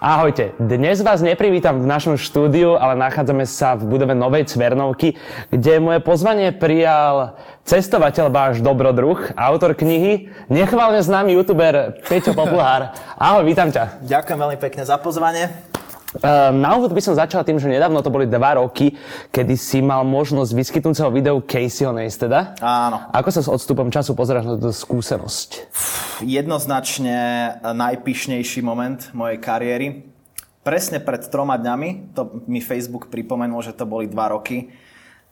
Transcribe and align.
Ahojte, 0.00 0.56
dnes 0.56 1.04
vás 1.04 1.20
neprivítam 1.20 1.76
v 1.76 1.84
našom 1.84 2.16
štúdiu, 2.16 2.72
ale 2.72 2.96
nachádzame 2.96 3.44
sa 3.44 3.76
v 3.76 3.84
budove 3.84 4.16
Novej 4.16 4.48
Cvernovky, 4.48 5.20
kde 5.52 5.76
moje 5.76 6.00
pozvanie 6.00 6.56
prijal 6.56 7.36
cestovateľ 7.68 8.32
váš 8.32 8.64
dobrodruh, 8.64 9.20
autor 9.36 9.76
knihy, 9.76 10.32
nechválne 10.48 11.04
známy 11.04 11.36
youtuber 11.36 12.00
Peťo 12.08 12.32
Poplhár. 12.32 12.96
Ahoj, 13.20 13.44
vítam 13.44 13.68
ťa. 13.68 14.00
Ďakujem 14.00 14.38
veľmi 14.40 14.56
pekne 14.56 14.88
za 14.88 14.96
pozvanie. 14.96 15.69
Ehm, 16.18 16.58
na 16.58 16.74
úvod 16.74 16.90
by 16.90 16.98
som 16.98 17.14
začal 17.14 17.46
tým, 17.46 17.62
že 17.62 17.70
nedávno 17.70 18.02
to 18.02 18.10
boli 18.10 18.26
dva 18.26 18.58
roky, 18.58 18.98
kedy 19.30 19.54
si 19.54 19.78
mal 19.78 20.02
možnosť 20.02 20.50
vyskytnúceho 20.50 21.06
videu 21.14 21.38
Caseyho 21.38 21.94
Neisteda. 21.94 22.58
Áno. 22.58 23.06
Ako 23.14 23.30
sa 23.30 23.46
s 23.46 23.48
odstupom 23.48 23.94
času 23.94 24.18
pozeráš 24.18 24.50
na 24.50 24.54
túto 24.58 24.74
skúsenosť? 24.74 25.70
Jednoznačne 26.26 27.16
najpíšnejší 27.62 28.60
moment 28.66 29.06
mojej 29.14 29.38
kariéry. 29.38 29.86
Presne 30.66 30.98
pred 30.98 31.22
troma 31.30 31.54
dňami, 31.56 32.12
to 32.12 32.42
mi 32.50 32.58
Facebook 32.58 33.08
pripomenul, 33.08 33.62
že 33.62 33.72
to 33.72 33.86
boli 33.86 34.10
dva 34.10 34.34
roky. 34.34 34.74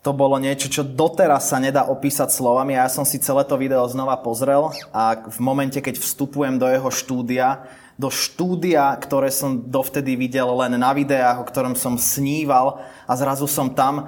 To 0.06 0.14
bolo 0.14 0.38
niečo, 0.38 0.70
čo 0.70 0.86
doteraz 0.86 1.50
sa 1.50 1.58
nedá 1.58 1.90
opísať 1.90 2.30
slovami 2.30 2.78
a 2.78 2.86
ja 2.86 2.88
som 2.88 3.02
si 3.02 3.18
celé 3.18 3.42
to 3.42 3.58
video 3.58 3.82
znova 3.90 4.14
pozrel 4.22 4.70
a 4.94 5.26
v 5.26 5.38
momente, 5.42 5.82
keď 5.82 5.98
vstupujem 5.98 6.54
do 6.54 6.70
jeho 6.70 6.86
štúdia, 6.86 7.66
do 7.98 8.14
štúdia, 8.14 8.94
ktoré 8.94 9.26
som 9.34 9.58
dovtedy 9.58 10.14
videl 10.14 10.46
len 10.54 10.78
na 10.78 10.94
videách, 10.94 11.42
o 11.42 11.48
ktorom 11.50 11.74
som 11.74 11.98
sníval 11.98 12.78
a 13.10 13.12
zrazu 13.18 13.50
som 13.50 13.74
tam. 13.74 14.06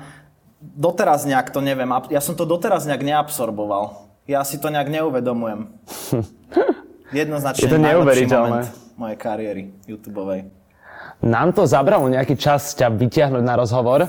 Doteraz 0.63 1.27
nejak 1.27 1.51
to 1.51 1.59
neviem, 1.59 1.91
ja 2.15 2.23
som 2.23 2.39
to 2.39 2.47
doteraz 2.47 2.87
nejak 2.87 3.03
neabsorboval. 3.03 4.07
Ja 4.31 4.47
si 4.47 4.63
to 4.63 4.71
nejak 4.71 4.87
neuvedomujem. 4.87 5.75
Jednoznačne 7.11 7.67
Je 7.67 7.75
to 7.75 7.83
neuveriteľné. 7.83 8.61
mojej 8.95 9.19
kariéry 9.19 9.63
YouTubeovej. 9.91 10.47
Nám 11.27 11.51
to 11.59 11.67
zabralo 11.67 12.07
nejaký 12.07 12.39
čas 12.39 12.71
ťa 12.79 12.95
vytiahnuť 12.95 13.43
na 13.43 13.59
rozhovor 13.59 14.07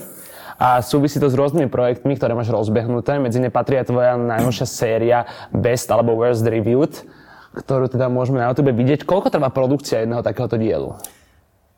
a 0.62 0.78
súvisí 0.86 1.18
to 1.18 1.26
s 1.26 1.34
rôznymi 1.34 1.74
projektmi, 1.74 2.14
ktoré 2.14 2.38
máš 2.38 2.54
rozbehnuté. 2.54 3.18
Medzi 3.18 3.42
ne 3.42 3.50
patrí 3.50 3.82
aj 3.82 3.90
tvoja 3.90 4.14
najnovšia 4.14 4.68
séria 4.70 5.26
Best 5.50 5.90
alebo 5.90 6.14
Worst 6.14 6.46
Reviewed 6.46 7.02
ktorú 7.52 7.92
teda 7.92 8.08
môžeme 8.08 8.40
na 8.40 8.52
YouTube 8.52 8.72
vidieť. 8.72 9.04
Koľko 9.04 9.28
trvá 9.28 9.52
produkcia 9.52 10.04
jedného 10.04 10.24
takéhoto 10.24 10.56
dielu? 10.56 10.96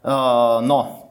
Uh, 0.03 0.59
no, 0.61 1.09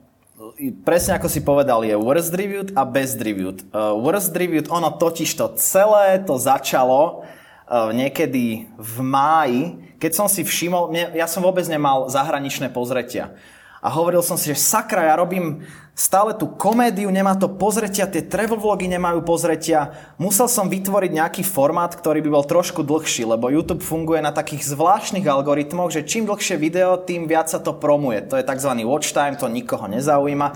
presne 0.85 1.17
ako 1.17 1.29
si 1.31 1.41
povedal, 1.43 1.83
je 1.83 1.97
worst 1.97 2.33
reviewed 2.37 2.71
a 2.77 2.85
best 2.85 3.19
reviewed. 3.19 3.65
Uh, 3.73 3.97
worst 3.97 4.37
reviewed, 4.37 4.69
ono 4.69 4.95
totiž 4.95 5.31
to 5.35 5.47
celé 5.59 6.21
to 6.23 6.37
začalo 6.37 7.25
uh, 7.25 7.91
niekedy 7.91 8.69
v 8.77 8.97
máji, 9.01 9.63
keď 9.99 10.13
som 10.13 10.27
si 10.27 10.43
všimol, 10.43 10.91
mne, 10.91 11.15
ja 11.15 11.27
som 11.31 11.43
vôbec 11.43 11.65
nemal 11.71 12.11
zahraničné 12.11 12.71
pozretia. 12.75 13.35
A 13.83 13.91
hovoril 13.91 14.23
som 14.23 14.39
si, 14.39 14.55
že 14.55 14.63
sakra, 14.63 15.11
ja 15.11 15.19
robím 15.19 15.67
stále 15.93 16.39
tú 16.39 16.47
komédiu, 16.47 17.11
nemá 17.11 17.35
to 17.35 17.51
pozretia, 17.51 18.07
tie 18.07 18.23
travel 18.23 18.55
vlogy 18.55 18.87
nemajú 18.87 19.27
pozretia. 19.27 19.91
Musel 20.23 20.47
som 20.47 20.71
vytvoriť 20.71 21.11
nejaký 21.11 21.43
formát, 21.43 21.91
ktorý 21.91 22.23
by 22.23 22.31
bol 22.31 22.45
trošku 22.47 22.87
dlhší, 22.87 23.27
lebo 23.27 23.51
YouTube 23.51 23.83
funguje 23.83 24.23
na 24.23 24.31
takých 24.31 24.71
zvláštnych 24.71 25.27
algoritmoch, 25.27 25.91
že 25.91 26.07
čím 26.07 26.31
dlhšie 26.31 26.63
video, 26.63 26.95
tým 27.03 27.27
viac 27.27 27.51
sa 27.51 27.59
to 27.59 27.75
promuje. 27.75 28.23
To 28.31 28.39
je 28.39 28.47
tzv. 28.47 28.71
watch 28.87 29.11
time, 29.11 29.35
to 29.35 29.51
nikoho 29.51 29.91
nezaujíma. 29.91 30.49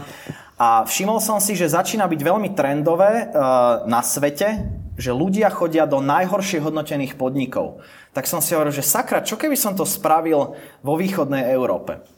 A 0.56 0.86
všimol 0.88 1.20
som 1.20 1.42
si, 1.42 1.52
že 1.52 1.68
začína 1.68 2.08
byť 2.08 2.20
veľmi 2.22 2.54
trendové 2.56 3.28
uh, 3.28 3.84
na 3.84 4.00
svete, 4.00 4.70
že 4.96 5.12
ľudia 5.12 5.52
chodia 5.52 5.84
do 5.84 6.00
najhoršie 6.00 6.64
hodnotených 6.64 7.20
podnikov. 7.20 7.84
Tak 8.16 8.24
som 8.24 8.40
si 8.40 8.56
hovoril, 8.56 8.72
že 8.72 8.86
sakra, 8.86 9.20
čo 9.20 9.36
keby 9.36 9.52
som 9.52 9.76
to 9.76 9.84
spravil 9.84 10.56
vo 10.80 10.94
východnej 10.96 11.52
Európe? 11.52 12.15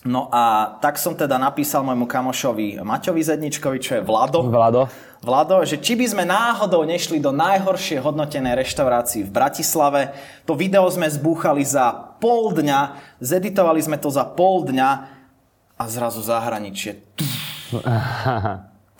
No 0.00 0.32
a 0.32 0.76
tak 0.80 0.96
som 0.96 1.12
teda 1.12 1.36
napísal 1.36 1.84
môjmu 1.84 2.08
kamošovi 2.08 2.80
Maťovi 2.80 3.20
Zedničkovi, 3.20 3.78
čo 3.84 4.00
je 4.00 4.02
Vlado. 4.02 4.48
Vlado. 4.48 4.88
Vlado, 5.20 5.60
že 5.68 5.76
či 5.76 5.92
by 5.92 6.06
sme 6.08 6.24
náhodou 6.24 6.88
nešli 6.88 7.20
do 7.20 7.28
najhoršie 7.36 8.00
hodnotenej 8.00 8.56
reštaurácii 8.64 9.28
v 9.28 9.30
Bratislave. 9.30 10.16
To 10.48 10.56
video 10.56 10.88
sme 10.88 11.04
zbúchali 11.04 11.60
za 11.68 12.16
pol 12.16 12.56
dňa, 12.56 12.96
zeditovali 13.20 13.84
sme 13.84 14.00
to 14.00 14.08
za 14.08 14.24
pol 14.24 14.64
dňa 14.64 14.90
a 15.76 15.84
zrazu 15.84 16.24
zahraničie. 16.24 17.04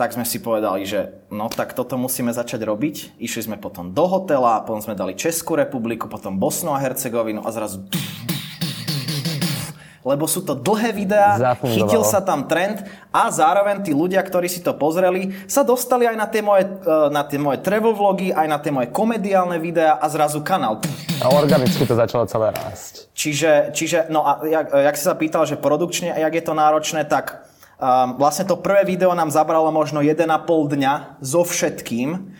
tak 0.00 0.16
sme 0.16 0.28
si 0.28 0.40
povedali, 0.40 0.84
že 0.84 1.24
no 1.32 1.48
tak 1.48 1.72
toto 1.72 1.96
musíme 1.96 2.36
začať 2.36 2.60
robiť. 2.64 3.16
Išli 3.16 3.52
sme 3.52 3.56
potom 3.56 3.96
do 3.96 4.04
hotela, 4.04 4.60
potom 4.64 4.84
sme 4.84 4.96
dali 4.96 5.16
Českú 5.16 5.56
republiku, 5.56 6.12
potom 6.12 6.36
Bosnu 6.36 6.76
a 6.76 6.80
Hercegovinu 6.80 7.40
a 7.40 7.48
zrazu 7.52 7.84
lebo 10.00 10.24
sú 10.24 10.40
to 10.40 10.56
dlhé 10.56 10.96
videá, 10.96 11.36
chytil 11.60 12.00
sa 12.04 12.24
tam 12.24 12.48
trend 12.48 12.80
a 13.12 13.28
zároveň 13.28 13.84
tí 13.84 13.92
ľudia, 13.92 14.24
ktorí 14.24 14.48
si 14.48 14.64
to 14.64 14.72
pozreli, 14.72 15.36
sa 15.44 15.60
dostali 15.60 16.08
aj 16.08 16.16
na 16.16 16.24
tie 16.24 16.40
moje, 16.40 16.64
e, 16.64 16.92
na 17.12 17.20
tie 17.20 17.36
moje 17.36 17.60
travel 17.60 17.92
vlogy, 17.92 18.32
aj 18.32 18.46
na 18.48 18.56
tie 18.56 18.72
moje 18.72 18.88
komediálne 18.88 19.60
videá 19.60 20.00
a 20.00 20.08
zrazu 20.08 20.40
kanál. 20.40 20.80
A 21.20 21.28
organicky 21.28 21.84
to 21.84 21.92
začalo 21.92 22.24
celé 22.24 22.48
rásť. 22.56 23.12
Čiže, 23.12 23.76
čiže 23.76 23.98
no 24.08 24.24
a 24.24 24.40
jak, 24.48 24.72
jak 24.72 24.96
si 24.96 25.04
sa 25.04 25.12
pýtal, 25.12 25.44
že 25.44 25.60
produkčne, 25.60 26.16
jak 26.16 26.32
je 26.32 26.44
to 26.44 26.56
náročné, 26.56 27.04
tak 27.04 27.44
um, 27.76 28.16
vlastne 28.16 28.48
to 28.48 28.56
prvé 28.56 28.88
video 28.88 29.12
nám 29.12 29.28
zabralo 29.28 29.68
možno 29.68 30.00
1,5 30.00 30.24
dňa 30.48 31.20
so 31.20 31.44
všetkým. 31.44 32.32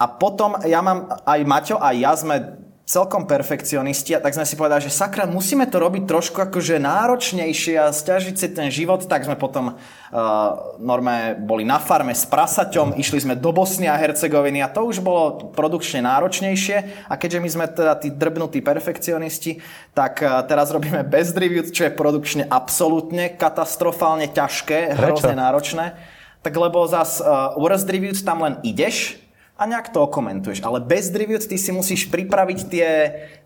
A 0.00 0.04
potom 0.08 0.56
ja 0.64 0.80
mám, 0.80 1.20
aj 1.28 1.40
Maťo, 1.44 1.76
aj 1.76 1.94
ja 2.00 2.12
sme 2.16 2.63
celkom 2.84 3.24
perfekcionisti 3.24 4.12
a 4.12 4.20
tak 4.20 4.36
sme 4.36 4.44
si 4.44 4.60
povedali, 4.60 4.84
že 4.84 4.92
sakra, 4.92 5.24
musíme 5.24 5.64
to 5.64 5.80
robiť 5.80 6.04
trošku 6.04 6.36
akože 6.36 6.76
náročnejšie 6.76 7.80
a 7.80 7.88
stiažiť 7.88 8.36
si 8.36 8.52
ten 8.52 8.68
život, 8.68 9.00
tak 9.08 9.24
sme 9.24 9.40
potom 9.40 9.72
uh, 9.72 9.76
norme 10.76 11.32
boli 11.40 11.64
na 11.64 11.80
farme 11.80 12.12
s 12.12 12.28
prasaťom, 12.28 13.00
išli 13.00 13.24
sme 13.24 13.40
do 13.40 13.56
Bosny 13.56 13.88
a 13.88 13.96
Hercegoviny 13.96 14.60
a 14.60 14.68
to 14.68 14.84
už 14.84 15.00
bolo 15.00 15.48
produkčne 15.56 16.04
náročnejšie. 16.04 17.08
A 17.08 17.16
keďže 17.16 17.40
my 17.40 17.48
sme 17.48 17.66
teda 17.72 17.96
tí 17.96 18.12
drbnutí 18.12 18.60
perfekcionisti, 18.60 19.64
tak 19.96 20.20
uh, 20.20 20.44
teraz 20.44 20.68
robíme 20.68 21.08
bez 21.08 21.32
review, 21.32 21.64
čo 21.64 21.88
je 21.88 21.96
produkčne 21.96 22.44
absolútne 22.44 23.32
katastrofálne 23.32 24.28
ťažké, 24.28 24.92
hrozne 24.92 25.40
náročné. 25.40 25.96
Tak 26.44 26.52
lebo 26.52 26.84
zas 26.84 27.24
uh, 27.24 27.56
Worst 27.56 27.88
Reviews 27.88 28.20
tam 28.20 28.44
len 28.44 28.60
ideš, 28.60 29.23
a 29.54 29.70
nejak 29.70 29.94
to 29.94 30.02
okomentuješ. 30.02 30.66
Ale 30.66 30.82
bez 30.82 31.14
review 31.14 31.38
ty 31.38 31.54
si 31.54 31.70
musíš 31.70 32.10
pripraviť 32.10 32.58
tie, 32.66 32.90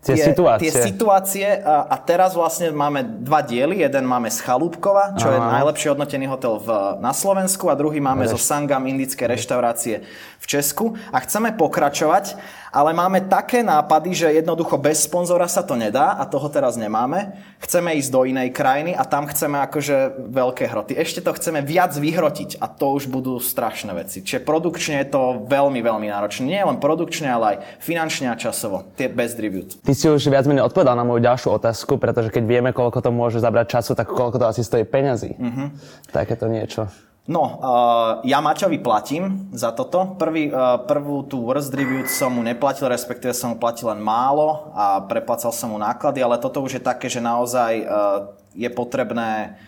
tie, 0.01 0.17
tie 0.17 0.25
situácie. 0.33 0.61
Tie 0.65 0.73
situácie 0.73 1.47
a, 1.61 1.85
a 1.85 1.95
teraz 2.01 2.33
vlastne 2.33 2.73
máme 2.73 3.05
dva 3.21 3.45
diely. 3.45 3.85
Jeden 3.85 4.09
máme 4.09 4.33
z 4.33 4.41
Chalúbkova, 4.41 5.13
čo 5.21 5.29
Aha. 5.29 5.37
je 5.37 5.39
najlepší 5.61 5.85
hodnotený 5.93 6.25
hotel 6.25 6.57
v, 6.57 6.97
na 6.97 7.13
Slovensku 7.13 7.69
a 7.69 7.77
druhý 7.77 8.01
máme 8.01 8.25
Reš... 8.25 8.33
zo 8.33 8.39
Sangam 8.41 8.89
indické 8.89 9.29
reštaurácie 9.29 10.01
v 10.41 10.45
Česku. 10.49 10.97
A 11.13 11.21
chceme 11.21 11.53
pokračovať 11.53 12.41
ale 12.69 12.93
máme 12.93 13.25
také 13.25 13.65
nápady, 13.65 14.13
že 14.13 14.37
jednoducho 14.41 14.77
bez 14.77 15.09
sponzora 15.09 15.49
sa 15.49 15.65
to 15.65 15.73
nedá 15.73 16.13
a 16.21 16.23
toho 16.29 16.45
teraz 16.53 16.77
nemáme. 16.77 17.33
Chceme 17.57 17.97
ísť 17.97 18.09
do 18.13 18.21
inej 18.29 18.53
krajiny 18.53 18.93
a 18.93 19.01
tam 19.09 19.25
chceme 19.25 19.57
akože 19.65 20.29
veľké 20.29 20.69
hroty. 20.69 20.93
Ešte 20.93 21.25
to 21.25 21.33
chceme 21.33 21.65
viac 21.65 21.97
vyhrotiť 21.97 22.61
a 22.61 22.69
to 22.69 22.93
už 22.93 23.09
budú 23.09 23.41
strašné 23.41 23.91
veci. 23.97 24.21
Čiže 24.21 24.45
produkčne 24.45 25.01
je 25.01 25.07
to 25.09 25.49
veľmi, 25.49 25.81
veľmi 25.81 25.98
náročné. 26.07 26.47
Nie 26.47 26.63
len 26.63 26.79
produkčne, 26.79 27.27
ale 27.27 27.45
aj 27.51 27.57
finančne 27.83 28.31
a 28.31 28.39
časovo. 28.39 28.87
Tie 28.95 29.11
bez 29.11 29.35
review. 29.35 29.67
Ty 29.67 29.91
si 29.91 30.07
už 30.07 30.31
viac 30.31 30.47
menej 30.47 30.69
odpovedal 30.69 30.95
na 30.95 31.03
moju 31.03 31.19
ďalšiu 31.19 31.59
otázku, 31.59 31.99
pretože 31.99 32.31
keď 32.31 32.43
vieme, 32.47 32.71
koľko 32.71 33.03
to 33.03 33.11
môže 33.11 33.43
zabrať 33.43 33.81
času, 33.81 33.91
tak 33.97 34.07
koľko 34.07 34.39
to 34.39 34.45
asi 34.47 34.63
stojí 34.63 34.87
peňazí. 34.87 35.35
Mm-hmm. 35.35 35.67
Takéto 36.15 36.47
niečo. 36.47 36.87
No, 37.29 37.61
uh, 37.61 38.25
ja 38.25 38.41
Maťovi 38.41 38.81
platím 38.81 39.53
za 39.53 39.69
toto. 39.69 40.17
Prvý, 40.17 40.49
uh, 40.49 40.81
prvú 40.81 41.21
tú 41.29 41.45
worst 41.45 41.69
review 41.77 42.01
som 42.09 42.33
mu 42.33 42.41
neplatil, 42.41 42.89
respektíve 42.89 43.37
som 43.37 43.53
mu 43.53 43.57
platil 43.61 43.85
len 43.93 44.01
málo 44.01 44.73
a 44.73 44.97
preplacal 45.05 45.53
som 45.53 45.69
mu 45.69 45.77
náklady, 45.77 46.25
ale 46.25 46.41
toto 46.41 46.57
už 46.65 46.77
je 46.77 46.81
také, 46.81 47.05
že 47.05 47.21
naozaj 47.21 47.85
uh, 47.85 48.33
je 48.57 48.69
potrebné 48.73 49.61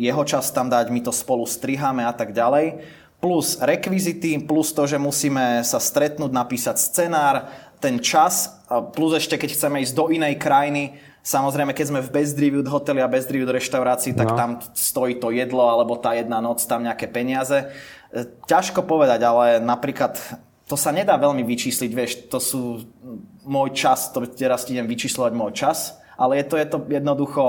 jeho 0.00 0.24
čas 0.24 0.48
tam 0.48 0.72
dať, 0.72 0.88
my 0.88 1.00
to 1.04 1.12
spolu 1.12 1.44
striháme 1.44 2.08
a 2.08 2.12
tak 2.16 2.32
ďalej. 2.32 2.80
Plus 3.24 3.56
rekvizity, 3.56 4.36
plus 4.44 4.76
to, 4.76 4.84
že 4.84 5.00
musíme 5.00 5.64
sa 5.64 5.80
stretnúť, 5.80 6.28
napísať 6.28 6.76
scenár, 6.76 7.48
ten 7.80 7.96
čas, 8.04 8.52
plus 8.92 9.16
ešte 9.16 9.40
keď 9.40 9.56
chceme 9.56 9.80
ísť 9.80 9.96
do 9.96 10.12
inej 10.12 10.36
krajiny, 10.36 11.00
Samozrejme, 11.24 11.72
keď 11.72 11.86
sme 11.88 12.04
v 12.04 12.12
best 12.12 12.36
reviewed 12.36 12.68
hoteli 12.68 13.00
a 13.00 13.08
best 13.08 13.32
reviewed 13.32 13.48
reštaurácii, 13.48 14.12
tak 14.12 14.28
no. 14.28 14.36
tam 14.36 14.50
stojí 14.76 15.16
to 15.16 15.32
jedlo 15.32 15.64
alebo 15.64 15.96
tá 15.96 16.12
jedna 16.12 16.44
noc, 16.44 16.60
tam 16.68 16.84
nejaké 16.84 17.08
peniaze. 17.08 17.64
E, 18.12 18.28
ťažko 18.44 18.84
povedať, 18.84 19.24
ale 19.24 19.56
napríklad 19.56 20.20
to 20.68 20.76
sa 20.76 20.92
nedá 20.92 21.16
veľmi 21.16 21.40
vyčísliť, 21.40 21.90
vieš, 21.96 22.28
to 22.28 22.36
sú 22.36 22.84
môj 23.48 23.72
čas, 23.72 24.12
to 24.12 24.20
teraz 24.36 24.68
idem 24.68 24.84
vyčíslovať 24.84 25.32
môj 25.32 25.56
čas, 25.56 25.96
ale 26.20 26.40
je 26.40 26.44
to, 26.44 26.54
je 26.60 26.66
to 26.68 26.78
jednoducho 26.92 27.42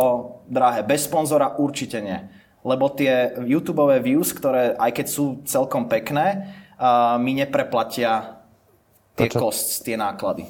drahé. 0.47 0.79
Bez 0.87 1.11
sponzora 1.11 1.59
určite 1.59 1.99
nie. 1.99 2.23
Lebo 2.65 2.89
tie 2.89 3.37
YouTube 3.45 3.85
views, 4.01 4.33
ktoré 4.33 4.73
aj 4.73 4.91
keď 4.97 5.05
sú 5.05 5.45
celkom 5.45 5.85
pekné, 5.85 6.49
uh, 6.81 7.21
mi 7.21 7.37
nepreplatia 7.37 8.41
tie 9.13 9.29
kost, 9.29 9.85
tie 9.85 9.93
náklady. 9.93 10.49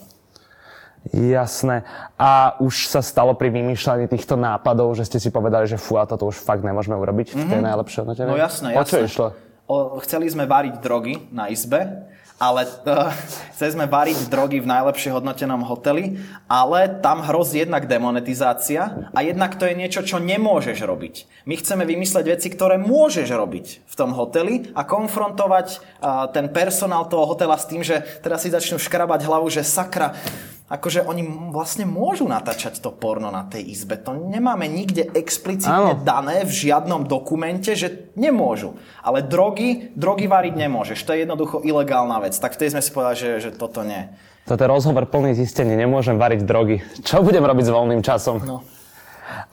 Jasné. 1.13 1.85
A 2.17 2.57
už 2.57 2.89
sa 2.89 3.05
stalo 3.05 3.37
pri 3.37 3.53
vymýšľaní 3.53 4.09
týchto 4.09 4.33
nápadov, 4.33 4.97
že 4.97 5.05
ste 5.05 5.21
si 5.21 5.29
povedali, 5.29 5.69
že 5.69 5.77
fú, 5.77 6.01
toto 6.09 6.25
už 6.25 6.41
fakt 6.41 6.65
nemôžeme 6.65 6.97
urobiť 6.97 7.35
mm-hmm. 7.35 7.45
v 7.45 7.49
tej 7.51 7.59
mhm. 7.61 7.67
najlepšej 7.69 7.99
hodnote? 8.01 8.21
No 8.25 8.39
jasné, 8.39 8.67
jasné. 8.73 8.81
O 8.81 8.83
čo 8.89 8.97
išlo? 9.05 9.27
O, 9.65 9.75
chceli 10.01 10.25
sme 10.29 10.49
variť 10.49 10.81
drogy 10.81 11.29
na 11.29 11.49
izbe 11.49 12.09
ale 12.35 12.67
uh, 12.67 13.11
chceli 13.55 13.71
sme 13.75 13.85
variť 13.87 14.27
drogy 14.27 14.59
v 14.59 14.67
najlepšie 14.67 15.13
hodnotenom 15.15 15.63
hoteli, 15.63 16.19
ale 16.51 16.99
tam 16.99 17.23
hrozí 17.23 17.63
jednak 17.63 17.87
demonetizácia 17.87 19.11
a 19.15 19.19
jednak 19.23 19.55
to 19.55 19.67
je 19.67 19.75
niečo, 19.75 20.01
čo 20.03 20.19
nemôžeš 20.19 20.83
robiť. 20.83 21.45
My 21.47 21.55
chceme 21.55 21.87
vymysleť 21.87 22.25
veci, 22.35 22.47
ktoré 22.51 22.75
môžeš 22.81 23.29
robiť 23.31 23.67
v 23.87 23.95
tom 23.95 24.11
hoteli 24.11 24.71
a 24.75 24.83
konfrontovať 24.83 25.67
uh, 26.01 26.27
ten 26.31 26.51
personál 26.51 27.07
toho 27.07 27.23
hotela 27.29 27.55
s 27.55 27.69
tým, 27.69 27.81
že 27.83 28.03
teraz 28.19 28.43
si 28.43 28.51
začnú 28.51 28.79
škrabať 28.79 29.27
hlavu, 29.27 29.47
že 29.47 29.63
sakra, 29.63 30.17
akože 30.65 31.05
oni 31.05 31.53
vlastne 31.53 31.85
môžu 31.85 32.25
natáčať 32.25 32.81
to 32.81 32.89
porno 32.89 33.29
na 33.29 33.45
tej 33.45 33.69
izbe. 33.69 34.01
To 34.01 34.17
nemáme 34.17 34.65
nikde 34.65 35.05
explicitne 35.13 35.93
Áno. 35.93 36.01
dané 36.01 36.41
v 36.41 36.51
žiadnom 36.51 37.05
dokumente, 37.05 37.77
že 37.77 38.09
nemôžu. 38.17 38.73
Ale 39.05 39.21
drogy, 39.21 39.93
drogy 39.93 40.25
variť 40.25 40.57
nemôžeš. 40.57 41.05
To 41.05 41.13
je 41.13 41.21
jednoducho 41.21 41.61
ilegálna 41.61 42.17
vec. 42.25 42.33
Tak 42.33 42.57
vtedy 42.57 42.73
sme 42.73 42.81
si 42.81 42.89
povedali, 42.89 43.17
že, 43.17 43.29
že 43.45 43.49
toto 43.53 43.85
nie. 43.85 44.09
Toto 44.45 44.61
je 44.61 44.69
rozhovor 44.69 45.05
plný 45.05 45.37
zistení. 45.37 45.77
Nemôžem 45.77 46.17
variť 46.17 46.41
drogy. 46.45 46.81
Čo 47.07 47.21
budem 47.21 47.45
robiť 47.45 47.65
s 47.69 47.71
voľným 47.73 48.01
časom? 48.01 48.41
No. 48.41 48.65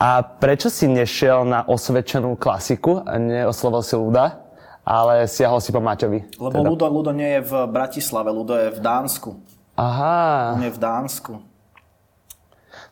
A 0.00 0.20
prečo 0.24 0.68
si 0.72 0.88
nešiel 0.88 1.44
na 1.44 1.64
osvedčenú 1.64 2.36
klasiku 2.36 3.04
a 3.04 3.16
neoslovil 3.16 3.80
si 3.84 3.96
Luda, 3.96 4.44
ale 4.84 5.28
siahol 5.28 5.60
si 5.60 5.72
po 5.72 5.80
Maťovi? 5.80 6.36
Lebo 6.36 6.60
teda. 6.60 6.68
Ludo, 6.68 6.86
Ludo 6.88 7.12
nie 7.12 7.40
je 7.40 7.42
v 7.44 7.52
Bratislave, 7.68 8.28
Ludo 8.32 8.52
je 8.52 8.68
v 8.68 8.80
Dánsku. 8.80 9.30
Aha. 9.82 10.54
On 10.54 10.62
je 10.62 10.70
v 10.70 10.78
Dánsku. 10.78 11.32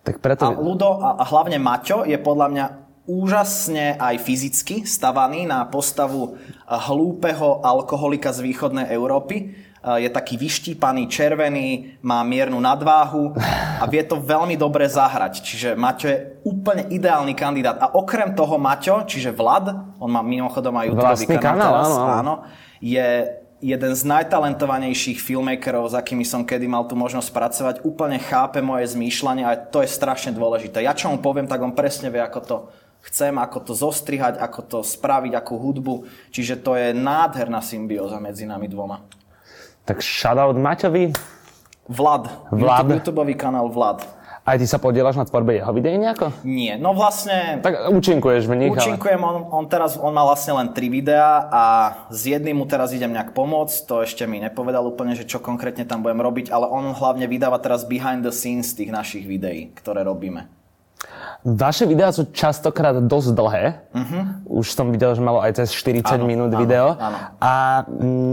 Tak 0.03 0.19
preto... 0.19 0.49
A 0.49 0.57
Ludo 0.57 0.99
a, 0.99 1.21
a 1.21 1.25
hlavne 1.29 1.61
Maťo 1.61 2.03
je 2.09 2.19
podľa 2.19 2.49
mňa 2.51 2.67
úžasne 3.11 3.99
aj 3.99 4.23
fyzicky 4.23 4.87
stavaný 4.87 5.47
na 5.47 5.67
postavu 5.67 6.39
hlúpeho 6.67 7.59
alkoholika 7.63 8.31
z 8.31 8.47
východnej 8.47 8.87
Európy. 8.91 9.51
Je 9.81 10.13
taký 10.13 10.37
vyštípaný, 10.37 11.09
červený, 11.09 11.97
má 12.05 12.21
miernu 12.21 12.61
nadváhu 12.61 13.33
a 13.81 13.85
vie 13.89 14.05
to 14.05 14.21
veľmi 14.21 14.53
dobre 14.55 14.85
zahrať. 14.85 15.41
Čiže 15.41 15.69
Maťo 15.73 16.07
je 16.07 16.19
úplne 16.45 16.85
ideálny 16.93 17.33
kandidát. 17.33 17.81
A 17.81 17.89
okrem 17.97 18.37
toho 18.37 18.61
Maťo, 18.61 19.09
čiže 19.09 19.33
Vlad, 19.33 19.73
on 19.97 20.13
má 20.13 20.21
mimochodom 20.21 20.77
aj 20.77 20.87
YouTube 20.93 21.41
kanál, 21.41 21.41
kanál 21.41 21.73
teraz, 21.73 21.89
áno. 21.97 22.13
áno, 22.13 22.35
je 22.85 23.09
jeden 23.61 23.93
z 23.93 24.03
najtalentovanejších 24.09 25.21
filmmakerov, 25.21 25.93
s 25.93 25.95
akými 25.95 26.25
som 26.25 26.49
kedy 26.49 26.65
mal 26.65 26.89
tu 26.89 26.97
možnosť 26.97 27.29
pracovať, 27.31 27.75
úplne 27.85 28.17
chápe 28.17 28.65
moje 28.65 28.89
zmýšľanie 28.97 29.45
a 29.45 29.57
to 29.57 29.85
je 29.85 29.89
strašne 29.93 30.33
dôležité. 30.33 30.81
Ja 30.81 30.97
čo 30.97 31.12
mu 31.12 31.21
poviem, 31.21 31.45
tak 31.45 31.61
on 31.61 31.77
presne 31.77 32.09
vie, 32.09 32.25
ako 32.25 32.41
to 32.41 32.57
chcem, 33.05 33.37
ako 33.37 33.59
to 33.61 33.73
zostrihať, 33.77 34.41
ako 34.41 34.61
to 34.65 34.79
spraviť, 34.81 35.33
akú 35.37 35.61
hudbu. 35.61 36.09
Čiže 36.33 36.61
to 36.61 36.77
je 36.77 36.97
nádherná 36.97 37.61
symbióza 37.61 38.17
medzi 38.21 38.49
nami 38.49 38.69
dvoma. 38.69 39.05
Tak 39.85 40.01
shoutout 40.05 40.56
Maťovi. 40.56 41.13
Vlad. 41.91 42.29
Vlad. 42.55 42.87
YouTube, 42.87 42.95
YouTubeový 42.97 43.35
kanál 43.35 43.69
Vlad. 43.69 44.19
Aj 44.41 44.57
ty 44.57 44.65
sa 44.65 44.81
podielaš 44.81 45.21
na 45.21 45.29
tvorbe 45.29 45.61
jeho 45.61 45.69
videí 45.77 46.01
nejako? 46.01 46.33
Nie, 46.49 46.81
no 46.81 46.97
vlastne... 46.97 47.61
Tak 47.61 47.93
účinkuješ 47.93 48.49
v 48.49 48.55
nich, 48.57 48.73
Účinkujem, 48.73 49.21
ale... 49.21 49.45
on, 49.45 49.53
on 49.53 49.65
teraz, 49.69 50.01
on 50.01 50.17
má 50.17 50.25
vlastne 50.25 50.57
len 50.57 50.73
tri 50.73 50.89
videá 50.89 51.45
a 51.53 51.63
s 52.09 52.25
jedným 52.25 52.57
mu 52.57 52.65
teraz 52.65 52.97
idem 52.97 53.13
nejak 53.13 53.37
pomôcť, 53.37 53.77
to 53.85 54.01
ešte 54.01 54.25
mi 54.25 54.41
nepovedal 54.41 54.85
úplne, 54.89 55.13
že 55.13 55.29
čo 55.29 55.45
konkrétne 55.45 55.85
tam 55.85 56.01
budem 56.01 56.25
robiť, 56.25 56.47
ale 56.49 56.67
on 56.67 56.97
hlavne 56.97 57.29
vydáva 57.29 57.61
teraz 57.61 57.85
behind 57.85 58.25
the 58.25 58.33
scenes 58.33 58.73
tých 58.73 58.89
našich 58.89 59.29
videí, 59.29 59.77
ktoré 59.77 60.05
robíme. 60.05 60.60
Vaše 61.41 61.89
videá 61.89 62.13
sú 62.13 62.29
častokrát 62.37 62.93
dosť 63.01 63.31
dlhé. 63.33 63.65
Uh-huh. 63.97 64.61
Už 64.61 64.77
som 64.77 64.93
videl, 64.93 65.17
že 65.17 65.25
malo 65.25 65.41
aj 65.41 65.65
cez 65.65 65.73
40 65.73 66.05
áno, 66.05 66.29
minút 66.29 66.53
áno, 66.53 66.61
video. 66.61 66.87
Áno. 67.01 67.17
A 67.41 67.53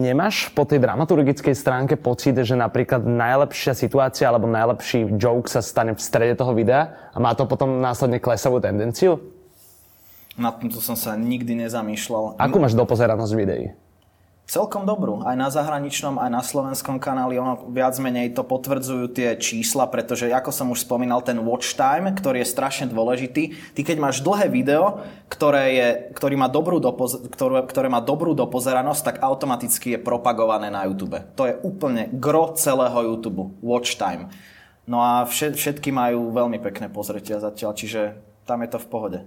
nemáš 0.04 0.52
po 0.52 0.68
tej 0.68 0.84
dramaturgickej 0.84 1.56
stránke 1.56 1.96
pocit, 1.96 2.36
že 2.36 2.60
napríklad 2.60 3.08
najlepšia 3.08 3.80
situácia 3.80 4.28
alebo 4.28 4.52
najlepší 4.52 5.16
joke 5.16 5.48
sa 5.48 5.64
stane 5.64 5.96
v 5.96 6.02
strede 6.04 6.36
toho 6.36 6.52
videa 6.52 7.12
a 7.16 7.18
má 7.24 7.32
to 7.32 7.48
potom 7.48 7.80
následne 7.80 8.20
klesavú 8.20 8.60
tendenciu? 8.60 9.24
Na 10.36 10.52
tomto 10.52 10.84
som 10.84 11.00
sa 11.00 11.16
nikdy 11.16 11.64
nezamýšľal. 11.64 12.38
Akú 12.38 12.60
máš 12.60 12.76
dopozeranosť 12.76 13.34
videí? 13.40 13.72
Celkom 14.48 14.88
dobrú. 14.88 15.28
Aj 15.28 15.36
na 15.36 15.52
zahraničnom, 15.52 16.16
aj 16.24 16.32
na 16.32 16.40
slovenskom 16.40 17.04
kanáli. 17.04 17.36
Ono 17.36 17.68
viac 17.68 18.00
menej 18.00 18.32
to 18.32 18.48
potvrdzujú 18.48 19.12
tie 19.12 19.36
čísla, 19.36 19.92
pretože 19.92 20.32
ako 20.32 20.56
som 20.56 20.72
už 20.72 20.88
spomínal, 20.88 21.20
ten 21.20 21.36
watch 21.44 21.76
time, 21.76 22.16
ktorý 22.16 22.40
je 22.40 22.54
strašne 22.56 22.88
dôležitý. 22.88 23.76
Ty 23.76 23.82
keď 23.84 23.98
máš 24.00 24.24
dlhé 24.24 24.48
video, 24.48 25.04
ktoré, 25.28 25.64
je, 25.76 25.88
ktorý 26.16 26.40
má 26.40 26.48
dobrú 26.48 26.80
dopoz- 26.80 27.28
ktoré, 27.28 27.68
ktoré 27.68 27.92
má 27.92 28.00
dobrú 28.00 28.32
dopozeranosť, 28.32 29.02
tak 29.04 29.16
automaticky 29.20 30.00
je 30.00 30.00
propagované 30.00 30.72
na 30.72 30.88
YouTube. 30.88 31.20
To 31.36 31.44
je 31.44 31.60
úplne 31.68 32.08
gro 32.16 32.56
celého 32.56 33.04
YouTube. 33.04 33.52
Watch 33.60 34.00
time. 34.00 34.32
No 34.88 35.04
a 35.04 35.28
všetky 35.28 35.92
majú 35.92 36.32
veľmi 36.32 36.64
pekné 36.64 36.88
pozretia 36.88 37.44
zatiaľ, 37.44 37.76
čiže 37.76 38.16
tam 38.48 38.64
je 38.64 38.70
to 38.72 38.80
v 38.80 38.88
pohode. 38.88 39.20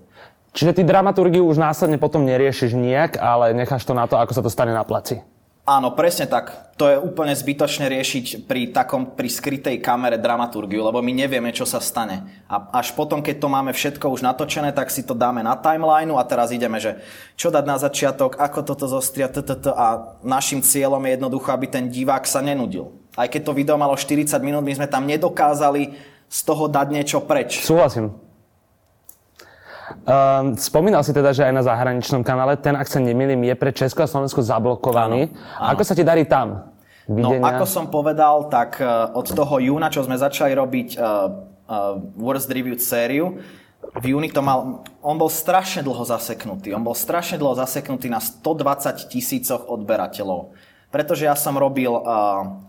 Čiže 0.51 0.77
ty 0.77 0.83
dramaturgiu 0.83 1.47
už 1.47 1.63
následne 1.63 1.97
potom 1.97 2.27
neriešiš 2.27 2.75
nijak, 2.75 3.23
ale 3.23 3.55
necháš 3.55 3.87
to 3.87 3.95
na 3.95 4.11
to, 4.11 4.19
ako 4.19 4.33
sa 4.35 4.43
to 4.43 4.51
stane 4.51 4.75
na 4.75 4.83
placi. 4.83 5.23
Áno, 5.71 5.95
presne 5.95 6.27
tak. 6.27 6.75
To 6.83 6.91
je 6.91 6.99
úplne 6.99 7.31
zbytočné 7.31 7.87
riešiť 7.87 8.49
pri 8.51 8.75
takom, 8.75 9.15
pri 9.15 9.31
skrytej 9.31 9.79
kamere 9.79 10.19
dramaturgiu, 10.19 10.83
lebo 10.83 10.99
my 10.99 11.13
nevieme, 11.15 11.55
čo 11.55 11.63
sa 11.63 11.79
stane. 11.79 12.43
A 12.51 12.81
až 12.83 12.91
potom, 12.97 13.23
keď 13.23 13.39
to 13.39 13.47
máme 13.53 13.71
všetko 13.71 14.11
už 14.11 14.27
natočené, 14.27 14.75
tak 14.75 14.91
si 14.91 15.07
to 15.07 15.15
dáme 15.15 15.47
na 15.47 15.55
timeline 15.55 16.11
a 16.17 16.27
teraz 16.27 16.51
ideme, 16.51 16.83
že 16.83 16.99
čo 17.39 17.55
dať 17.55 17.65
na 17.71 17.79
začiatok, 17.79 18.35
ako 18.41 18.67
toto 18.67 18.91
zostria, 18.91 19.31
a 19.77 20.19
našim 20.27 20.59
cieľom 20.59 21.05
je 21.07 21.15
jednoducho, 21.15 21.55
aby 21.55 21.71
ten 21.71 21.87
divák 21.87 22.27
sa 22.27 22.43
nenudil. 22.43 22.91
Aj 23.15 23.31
keď 23.31 23.53
to 23.53 23.55
video 23.55 23.79
malo 23.79 23.95
40 23.95 24.27
minút, 24.43 24.67
my 24.67 24.75
sme 24.75 24.91
tam 24.91 25.07
nedokázali 25.07 25.95
z 26.27 26.41
toho 26.43 26.67
dať 26.67 26.87
niečo 26.91 27.23
preč. 27.23 27.63
Súhlasím. 27.63 28.30
Um, 29.91 30.55
spomínal 30.55 31.03
si 31.03 31.11
teda, 31.11 31.35
že 31.35 31.43
aj 31.47 31.55
na 31.55 31.63
zahraničnom 31.67 32.23
kanále, 32.23 32.55
ten, 32.59 32.79
ak 32.79 32.87
sa 32.87 33.03
nemýlim, 33.03 33.43
je 33.43 33.55
pre 33.59 33.75
Česko 33.75 34.07
a 34.07 34.11
Slovensko 34.11 34.39
zablokovaný. 34.43 35.31
Áno, 35.31 35.35
áno. 35.59 35.71
Ako 35.75 35.83
sa 35.83 35.99
ti 35.99 36.07
darí 36.07 36.25
tam? 36.27 36.71
No, 37.11 37.35
Videnia? 37.35 37.43
No, 37.43 37.51
ako 37.51 37.67
som 37.67 37.91
povedal, 37.91 38.47
tak 38.47 38.79
uh, 38.79 39.11
od 39.19 39.27
toho 39.27 39.59
júna, 39.59 39.91
čo 39.91 40.07
sme 40.07 40.15
začali 40.15 40.55
robiť 40.55 40.89
uh, 40.95 41.03
uh, 41.03 41.99
Worst 42.15 42.47
Review 42.55 42.79
sériu, 42.79 43.43
v 43.81 44.15
júni 44.15 44.31
to 44.31 44.45
mal, 44.45 44.87
on 45.03 45.17
bol 45.19 45.27
strašne 45.27 45.83
dlho 45.83 46.05
zaseknutý. 46.07 46.71
On 46.77 46.85
bol 46.85 46.95
strašne 46.95 47.41
dlho 47.41 47.59
zaseknutý 47.59 48.07
na 48.13 48.23
120 48.23 49.11
tisícoch 49.11 49.67
odberateľov. 49.67 50.55
Pretože 50.91 51.31
ja 51.31 51.39
som 51.39 51.55
robil 51.55 51.91
uh, 51.91 52.03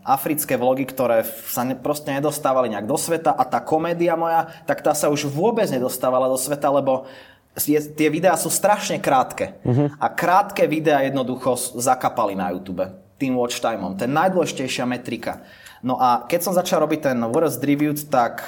africké 0.05 0.53
vlogy, 0.53 0.85
ktoré 0.85 1.25
sa 1.25 1.65
ne, 1.65 1.73
proste 1.73 2.13
nedostávali 2.13 2.69
nejak 2.69 2.85
do 2.85 2.93
sveta 2.93 3.33
a 3.33 3.41
tá 3.41 3.57
komédia 3.57 4.13
moja, 4.13 4.45
tak 4.69 4.85
tá 4.85 4.93
sa 4.93 5.09
už 5.09 5.25
vôbec 5.25 5.65
nedostávala 5.73 6.29
do 6.29 6.37
sveta, 6.37 6.69
lebo 6.69 7.09
je, 7.57 7.81
tie 7.81 8.07
videá 8.13 8.37
sú 8.37 8.53
strašne 8.53 9.01
krátke. 9.01 9.57
Uh-huh. 9.65 9.89
A 9.97 10.07
krátke 10.07 10.69
videá 10.69 11.01
jednoducho 11.01 11.57
zakapali 11.81 12.37
na 12.37 12.53
YouTube 12.53 12.85
tým 13.21 13.37
watch 13.37 13.61
timeom. 13.61 13.93
To 14.01 14.09
je 14.09 14.17
najdôležitejšia 14.17 14.89
metrika. 14.89 15.45
No 15.85 16.01
a 16.01 16.25
keď 16.25 16.39
som 16.41 16.57
začal 16.57 16.81
robiť 16.81 17.13
ten 17.13 17.19
Worst 17.21 17.61
Reviewed, 17.61 18.09
tak 18.09 18.41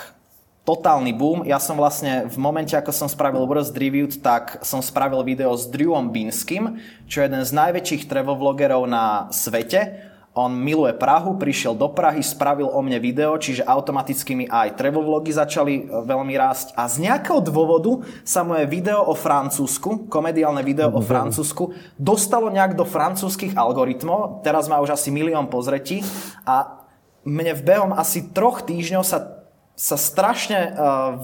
totálny 0.63 1.12
boom. 1.12 1.43
Ja 1.43 1.60
som 1.60 1.75
vlastne 1.75 2.24
v 2.32 2.38
momente, 2.39 2.72
ako 2.72 2.96
som 2.96 3.08
spravil 3.12 3.43
Worst 3.43 3.75
Reviewed, 3.75 4.24
tak 4.24 4.63
som 4.63 4.79
spravil 4.79 5.20
video 5.27 5.51
s 5.51 5.67
Drewom 5.67 6.12
Binským, 6.15 6.79
čo 7.08 7.20
je 7.20 7.27
jeden 7.27 7.43
z 7.43 7.51
najväčších 7.51 8.08
travel 8.08 8.55
na 8.88 9.27
svete. 9.29 10.12
On 10.34 10.50
miluje 10.50 10.98
Prahu, 10.98 11.38
prišiel 11.38 11.77
do 11.77 11.93
Prahy, 11.93 12.25
spravil 12.25 12.65
o 12.65 12.82
mne 12.82 12.98
video, 12.98 13.38
čiže 13.38 13.62
automaticky 13.70 14.34
mi 14.34 14.50
aj 14.50 14.74
travel 14.82 15.05
vlogy 15.05 15.29
začali 15.29 15.74
e, 15.77 15.82
veľmi 16.10 16.34
rásť. 16.34 16.74
A 16.74 16.89
z 16.89 17.05
nejakého 17.05 17.38
dôvodu 17.38 18.01
sa 18.25 18.41
moje 18.41 18.65
video 18.65 19.05
o 19.05 19.13
Francúzsku, 19.13 20.10
komediálne 20.10 20.65
video 20.65 20.89
o 20.89 21.05
Francúzsku, 21.05 21.77
dostalo 22.01 22.50
nejak 22.50 22.74
do 22.74 22.82
francúzskych 22.82 23.53
algoritmov. 23.53 24.41
Teraz 24.41 24.65
má 24.65 24.82
už 24.82 24.98
asi 24.98 25.13
milión 25.13 25.46
pozretí 25.53 26.01
a 26.50 26.82
mne 27.22 27.53
v 27.53 27.62
behom 27.62 27.93
asi 27.93 28.34
troch 28.34 28.65
týždňov 28.65 29.05
sa 29.05 29.42
sa 29.74 29.98
strašne 29.98 30.74
uh, 30.74 30.74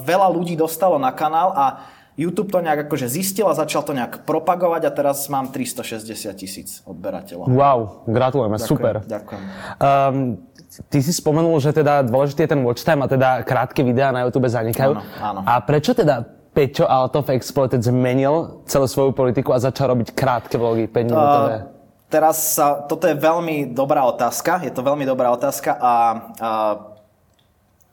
veľa 0.03 0.27
ľudí 0.33 0.57
dostalo 0.57 0.97
na 0.97 1.13
kanál 1.13 1.53
a 1.53 1.65
YouTube 2.19 2.51
to 2.51 2.59
nejak 2.59 2.91
akože 2.91 3.07
zistil 3.07 3.47
a 3.47 3.55
začal 3.55 3.79
to 3.87 3.95
nejak 3.95 4.27
propagovať 4.27 4.81
a 4.83 4.91
teraz 4.91 5.23
mám 5.31 5.55
360 5.55 6.03
tisíc 6.35 6.83
odberateľov. 6.83 7.47
Wow, 7.47 8.03
gratulujeme, 8.11 8.59
Ďakujem, 8.59 8.67
super. 8.75 8.93
Ďakujem. 9.07 9.41
Um, 9.79 10.17
ty 10.91 10.99
si 10.99 11.15
spomenul, 11.15 11.55
že 11.63 11.71
teda 11.71 12.03
dôležitý 12.03 12.43
je 12.43 12.49
ten 12.51 12.61
watch 12.67 12.83
time 12.83 12.99
a 12.99 13.07
teda 13.07 13.47
krátke 13.47 13.87
videá 13.87 14.11
na 14.11 14.27
YouTube 14.27 14.51
zanikajú. 14.51 14.99
Áno, 14.99 15.03
áno. 15.23 15.39
A 15.47 15.63
prečo 15.63 15.95
teda 15.95 16.27
Peťo 16.51 16.83
of 16.91 17.31
Exploited 17.31 17.87
zmenil 17.87 18.67
celú 18.67 18.83
svoju 18.91 19.15
politiku 19.15 19.55
a 19.55 19.63
začal 19.63 19.95
robiť 19.95 20.11
krátke 20.11 20.59
vlogy, 20.59 20.91
5 20.91 21.07
minútové? 21.07 21.55
Uh, 21.55 21.71
teraz 22.11 22.59
sa, 22.59 22.83
toto 22.83 23.07
je 23.07 23.15
veľmi 23.15 23.71
dobrá 23.71 24.03
otázka, 24.03 24.59
je 24.67 24.75
to 24.75 24.83
veľmi 24.83 25.07
dobrá 25.07 25.31
otázka 25.31 25.71
a, 25.71 25.93
a 26.35 26.49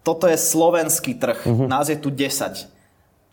toto 0.06 0.30
je 0.30 0.38
slovenský 0.38 1.18
trh, 1.18 1.42
uh-huh. 1.42 1.66
nás 1.66 1.90
je 1.90 1.98
tu 1.98 2.14
10 2.14 2.76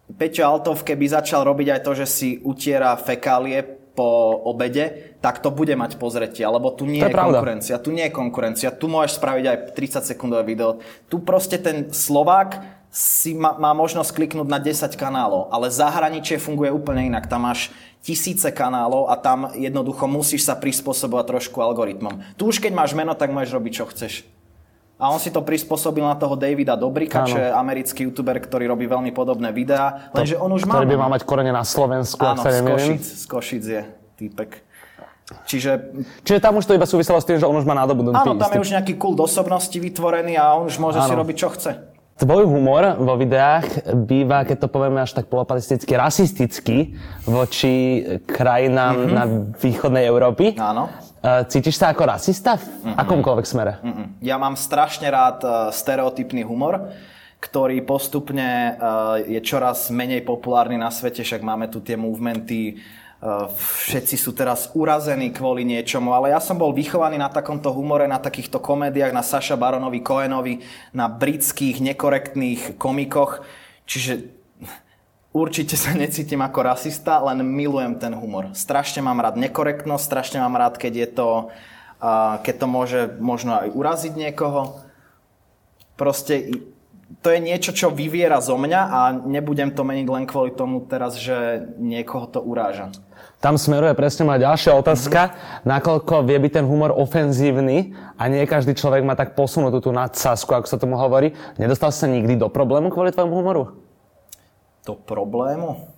Peťo 0.04 0.44
Altov, 0.44 0.84
keby 0.84 1.08
začal 1.08 1.48
robiť 1.48 1.80
aj 1.80 1.82
to, 1.82 1.92
že 1.96 2.06
si 2.06 2.30
utiera 2.44 2.92
fekálie 3.00 3.64
po 3.94 4.42
obede, 4.50 5.16
tak 5.22 5.40
to 5.40 5.54
bude 5.54 5.72
mať 5.78 5.96
pozretie, 6.02 6.44
lebo 6.44 6.74
tu 6.74 6.84
nie 6.84 7.00
je, 7.00 7.08
je 7.08 7.16
konkurencia. 7.16 7.76
Tu 7.80 7.90
nie 7.94 8.06
je 8.10 8.14
konkurencia. 8.14 8.70
Tu 8.74 8.90
môžeš 8.90 9.22
spraviť 9.22 9.46
aj 9.48 9.58
30 9.78 10.12
sekundové 10.12 10.44
video. 10.44 10.82
Tu 11.08 11.22
proste 11.22 11.62
ten 11.62 11.94
Slovák 11.94 12.58
si 12.90 13.38
má, 13.38 13.58
má 13.58 13.72
možnosť 13.74 14.12
kliknúť 14.14 14.50
na 14.50 14.60
10 14.62 14.92
kanálov, 14.98 15.50
ale 15.54 15.74
zahraničie 15.74 16.42
funguje 16.42 16.74
úplne 16.74 17.10
inak. 17.10 17.30
Tam 17.30 17.46
máš 17.46 17.70
tisíce 18.04 18.50
kanálov 18.52 19.08
a 19.08 19.16
tam 19.16 19.54
jednoducho 19.56 20.10
musíš 20.10 20.46
sa 20.46 20.58
prispôsobovať 20.58 21.26
trošku 21.38 21.58
algoritmom. 21.64 22.36
Tu 22.36 22.50
už 22.50 22.60
keď 22.60 22.74
máš 22.76 22.92
meno, 22.98 23.16
tak 23.16 23.32
môžeš 23.32 23.56
robiť, 23.56 23.74
čo 23.74 23.86
chceš. 23.90 24.14
A 25.04 25.12
on 25.12 25.20
si 25.20 25.36
to 25.36 25.44
prispôsobil 25.44 26.00
na 26.00 26.16
toho 26.16 26.40
Davida 26.40 26.80
Dobrika, 26.80 27.28
čo 27.28 27.36
je 27.36 27.52
americký 27.52 28.08
youtuber, 28.08 28.40
ktorý 28.40 28.72
robí 28.72 28.88
veľmi 28.88 29.12
podobné 29.12 29.52
videá. 29.52 30.08
Lenže 30.16 30.40
on 30.40 30.48
už 30.56 30.64
má... 30.64 30.80
Ktorý 30.80 30.96
by 30.96 30.98
mal 31.04 31.12
mať 31.12 31.28
korene 31.28 31.52
na 31.52 31.68
Slovensku, 31.68 32.24
Áno, 32.24 32.40
ak 32.40 32.48
sa 32.48 32.56
z 32.56 32.64
Košic, 32.64 33.04
z 33.04 33.26
Košic 33.28 33.64
je 33.68 33.82
týpek. 34.16 34.64
Čiže... 35.44 35.72
Čiže 36.24 36.40
tam 36.40 36.56
už 36.56 36.72
to 36.72 36.80
iba 36.80 36.88
súviselo 36.88 37.20
s 37.20 37.28
tým, 37.28 37.36
že 37.36 37.44
on 37.44 37.52
už 37.60 37.68
má 37.68 37.76
nadobudnutý 37.76 38.16
Áno, 38.16 38.40
tam 38.40 38.48
je 38.48 38.64
už 38.64 38.72
nejaký 38.80 38.96
kult 38.96 39.20
osobnosti 39.20 39.76
vytvorený 39.76 40.40
a 40.40 40.56
on 40.56 40.72
už 40.72 40.80
môže 40.80 41.04
áno. 41.04 41.12
si 41.12 41.14
robiť, 41.20 41.36
čo 41.36 41.52
chce. 41.52 41.72
Tvoj 42.24 42.48
humor 42.48 42.96
vo 43.02 43.20
videách 43.20 43.90
býva, 44.08 44.48
keď 44.48 44.58
to 44.64 44.68
povieme 44.72 45.04
až 45.04 45.18
tak 45.18 45.28
polopatisticky, 45.28 45.92
rasistický 46.00 46.78
voči 47.28 48.06
krajinám 48.24 48.96
mm-hmm. 48.96 49.12
na 49.12 49.24
východnej 49.60 50.08
Európy. 50.08 50.56
Áno. 50.56 50.88
Uh, 51.24 51.48
cítiš 51.48 51.80
sa 51.80 51.96
ako 51.96 52.04
rasista 52.04 52.60
v 52.60 52.68
mm-mm. 52.68 53.00
akomkoľvek 53.00 53.48
smere? 53.48 53.80
Mm-mm. 53.80 54.20
Ja 54.20 54.36
mám 54.36 54.60
strašne 54.60 55.08
rád 55.08 55.40
uh, 55.48 55.72
stereotypný 55.72 56.44
humor, 56.44 56.92
ktorý 57.40 57.80
postupne 57.88 58.76
uh, 58.76 59.16
je 59.24 59.40
čoraz 59.40 59.88
menej 59.88 60.28
populárny 60.28 60.76
na 60.76 60.92
svete, 60.92 61.24
však 61.24 61.40
máme 61.40 61.72
tu 61.72 61.80
tie 61.80 61.96
movementy, 61.96 62.84
všetci 63.56 64.20
sú 64.20 64.36
teraz 64.36 64.68
urazení 64.76 65.32
kvôli 65.32 65.64
niečomu, 65.64 66.12
ale 66.12 66.36
ja 66.36 66.44
som 66.44 66.60
bol 66.60 66.76
vychovaný 66.76 67.16
na 67.16 67.32
takomto 67.32 67.72
humore, 67.72 68.04
na 68.04 68.20
takýchto 68.20 68.60
komédiách, 68.60 69.16
na 69.16 69.24
Saša 69.24 69.56
Baronovi 69.56 70.04
Cohenovi, 70.04 70.60
na 70.92 71.08
britských 71.08 71.80
nekorektných 71.80 72.76
komikoch, 72.76 73.48
čiže 73.88 74.28
Určite 75.34 75.74
sa 75.74 75.98
necítim 75.98 76.46
ako 76.46 76.62
rasista, 76.62 77.18
len 77.26 77.42
milujem 77.42 77.98
ten 77.98 78.14
humor. 78.14 78.54
Strašne 78.54 79.02
mám 79.02 79.18
rád 79.18 79.42
nekorektnosť, 79.42 80.06
strašne 80.06 80.38
mám 80.38 80.54
rád, 80.54 80.78
keď 80.78 80.94
je 80.94 81.08
to, 81.10 81.30
uh, 81.98 82.38
keď 82.46 82.56
to 82.62 82.68
môže 82.70 83.02
možno 83.18 83.58
aj 83.58 83.74
uraziť 83.74 84.14
niekoho. 84.14 84.78
Proste 85.98 86.54
to 87.22 87.34
je 87.34 87.42
niečo, 87.42 87.74
čo 87.74 87.90
vyviera 87.90 88.38
zo 88.46 88.62
mňa 88.62 88.82
a 88.90 89.00
nebudem 89.26 89.74
to 89.74 89.82
meniť 89.82 90.08
len 90.10 90.26
kvôli 90.30 90.54
tomu 90.54 90.86
teraz, 90.86 91.18
že 91.18 91.66
niekoho 91.78 92.30
to 92.30 92.38
uráža. 92.38 92.94
Tam 93.42 93.60
smeruje 93.60 93.92
presne 93.98 94.24
moja 94.24 94.54
ďalšia 94.54 94.72
otázka, 94.78 95.22
mm-hmm. 95.28 95.68
nakoľko 95.68 96.24
vie 96.30 96.38
byť 96.40 96.52
ten 96.62 96.66
humor 96.66 96.96
ofenzívny 96.96 97.92
a 98.16 98.32
nie 98.32 98.46
každý 98.48 98.72
človek 98.72 99.04
má 99.04 99.20
tak 99.20 99.36
posunutú 99.36 99.84
tú 99.84 99.92
nadsázku, 99.92 100.54
ako 100.56 100.68
sa 100.70 100.80
tomu 100.80 100.96
hovorí. 100.96 101.36
Nedostal 101.60 101.92
sa 101.92 102.08
nikdy 102.08 102.40
do 102.40 102.48
problému 102.48 102.88
kvôli 102.88 103.12
tvojmu 103.12 103.34
humoru? 103.36 103.83
Do 104.84 104.94
problému? 104.96 105.90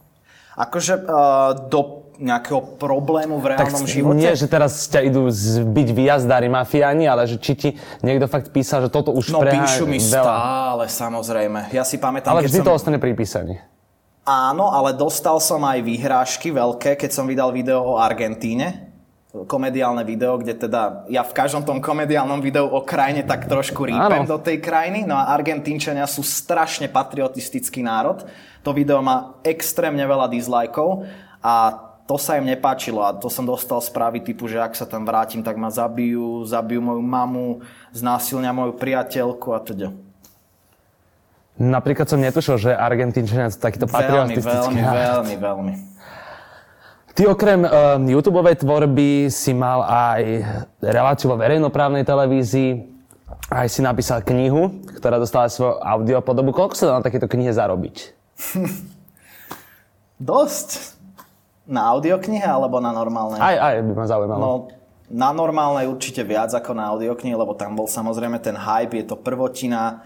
Akože 0.56 1.04
uh, 1.04 1.68
do 1.68 2.08
nejakého 2.16 2.80
problému 2.80 3.44
v 3.44 3.46
reálnom 3.56 3.84
tak 3.84 3.92
živote? 3.92 4.24
Nie, 4.24 4.40
že 4.40 4.48
teraz 4.48 4.88
ťa 4.88 5.12
idú 5.12 5.28
zbiť 5.28 5.88
výjazdári 5.92 6.48
mafiáni, 6.48 7.12
ale 7.12 7.28
že 7.28 7.36
či 7.36 7.54
ti 7.60 7.70
niekto 8.00 8.32
fakt 8.32 8.56
písal, 8.56 8.88
že 8.88 8.90
toto 8.92 9.12
už 9.12 9.36
no, 9.36 9.44
preha... 9.44 9.68
píšu 9.68 9.84
mi 9.84 10.00
veľa. 10.00 10.24
stále, 10.24 10.84
samozrejme. 10.88 11.60
Ja 11.76 11.84
si 11.84 12.00
pamätám, 12.00 12.32
Ale 12.32 12.48
vždy 12.48 12.64
som... 12.64 12.68
to 12.68 12.72
ostane 12.72 12.98
pri 13.04 13.12
písaní. 13.12 13.60
Áno, 14.26 14.72
ale 14.74 14.96
dostal 14.98 15.38
som 15.38 15.62
aj 15.62 15.86
výhrážky 15.86 16.50
veľké, 16.50 16.98
keď 16.98 17.12
som 17.14 17.28
vydal 17.30 17.52
video 17.52 17.84
o 17.84 17.94
Argentíne 18.02 18.95
komediálne 19.44 20.08
video, 20.08 20.40
kde 20.40 20.56
teda 20.56 21.04
ja 21.12 21.28
v 21.28 21.36
každom 21.36 21.68
tom 21.68 21.84
komediálnom 21.84 22.40
videu 22.40 22.64
o 22.64 22.80
krajine 22.80 23.28
tak 23.28 23.52
trošku 23.52 23.84
rýpem 23.84 24.24
do 24.24 24.40
tej 24.40 24.64
krajiny. 24.64 25.04
No 25.04 25.20
a 25.20 25.36
Argentínčania 25.36 26.08
sú 26.08 26.24
strašne 26.24 26.88
patriotistický 26.88 27.84
národ. 27.84 28.24
To 28.64 28.72
video 28.72 29.04
má 29.04 29.36
extrémne 29.44 30.08
veľa 30.08 30.32
dislajkov 30.32 31.04
a 31.44 31.84
to 32.08 32.16
sa 32.16 32.38
im 32.40 32.48
nepáčilo 32.48 33.02
a 33.04 33.18
to 33.18 33.28
som 33.28 33.44
dostal 33.44 33.82
správy 33.82 34.22
typu, 34.24 34.48
že 34.48 34.62
ak 34.62 34.78
sa 34.78 34.88
tam 34.88 35.04
vrátim, 35.04 35.42
tak 35.42 35.60
ma 35.60 35.74
zabijú, 35.74 36.46
zabijú 36.48 36.80
moju 36.80 37.02
mamu, 37.02 37.48
znásilňa 37.92 38.56
moju 38.56 38.74
priateľku 38.78 39.50
a 39.52 39.60
teda. 39.60 39.90
Napríklad 41.56 42.06
som 42.06 42.20
netušil, 42.20 42.56
že 42.60 42.72
Argentínčania 42.76 43.48
sú 43.48 43.64
takýto 43.64 43.88
patriotistický 43.88 44.76
Veľmi, 44.76 44.82
veľmi, 44.84 44.84
veľmi, 44.84 45.36
veľmi. 45.40 45.74
Ty 47.16 47.32
okrem 47.32 47.64
uh, 47.64 47.96
YouTube 47.96 48.44
tvorby 48.44 49.32
si 49.32 49.56
mal 49.56 49.88
aj 49.88 50.22
reláciu 50.84 51.32
vo 51.32 51.40
verejnoprávnej 51.40 52.04
televízii, 52.04 52.92
aj 53.48 53.72
si 53.72 53.80
napísal 53.80 54.20
knihu, 54.20 54.84
ktorá 55.00 55.16
dostala 55.16 55.48
svoju 55.48 55.80
audiopodobu. 55.80 56.52
Koľko 56.52 56.76
sa 56.76 56.92
dá 56.92 57.00
na 57.00 57.06
takéto 57.08 57.32
knihe 57.32 57.56
zarobiť? 57.56 58.12
Dosť. 60.20 61.00
Na 61.64 61.88
audioknihe 61.96 62.44
alebo 62.44 62.84
na 62.84 62.92
normálnej? 62.92 63.40
Aj, 63.40 63.64
aj 63.64 63.74
by 63.80 63.94
ma 63.96 64.06
zaujímalo. 64.12 64.42
No, 64.44 64.52
na 65.08 65.32
normálnej 65.32 65.88
určite 65.88 66.20
viac 66.28 66.52
ako 66.52 66.76
na 66.76 66.92
audioknihe, 66.92 67.32
lebo 67.32 67.56
tam 67.56 67.80
bol 67.80 67.88
samozrejme 67.88 68.44
ten 68.44 68.60
hype, 68.60 68.92
je 68.92 69.08
to 69.08 69.16
prvotina 69.16 70.04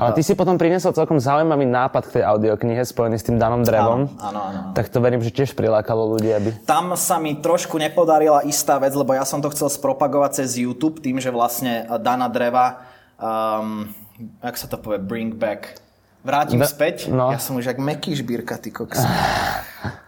ale 0.00 0.16
ty 0.16 0.24
si 0.24 0.32
potom 0.32 0.56
priniesol 0.56 0.96
celkom 0.96 1.20
zaujímavý 1.20 1.68
nápad 1.68 2.08
k 2.08 2.12
tej 2.20 2.24
audioknihe 2.24 2.80
spojený 2.80 3.20
s 3.20 3.24
tým 3.28 3.36
Danom 3.36 3.60
Drevom. 3.60 4.08
Áno, 4.16 4.16
áno, 4.16 4.40
áno. 4.40 4.60
Tak 4.72 4.88
to 4.88 4.96
verím, 5.04 5.20
že 5.20 5.28
tiež 5.28 5.52
prilákalo 5.52 6.16
ľudí, 6.16 6.32
aby... 6.32 6.56
Tam 6.64 6.96
sa 6.96 7.20
mi 7.20 7.36
trošku 7.36 7.76
nepodarila 7.76 8.40
istá 8.48 8.80
vec, 8.80 8.96
lebo 8.96 9.12
ja 9.12 9.28
som 9.28 9.44
to 9.44 9.52
chcel 9.52 9.68
spropagovať 9.68 10.40
cez 10.40 10.56
YouTube 10.56 11.04
tým, 11.04 11.20
že 11.20 11.28
vlastne 11.28 11.84
Dana 12.00 12.32
Dreva, 12.32 12.80
um, 13.20 13.92
jak 14.40 14.56
sa 14.56 14.66
to 14.72 14.80
povie, 14.80 14.96
bring 14.96 15.36
back, 15.36 15.76
vrátim 16.24 16.60
da, 16.60 16.68
späť. 16.68 17.12
No. 17.12 17.28
Ja 17.28 17.36
som 17.36 17.60
už 17.60 17.68
jak 17.68 17.76
meký 17.76 18.16
žbírka, 18.16 18.56
ty 18.56 18.72
koks. 18.72 19.04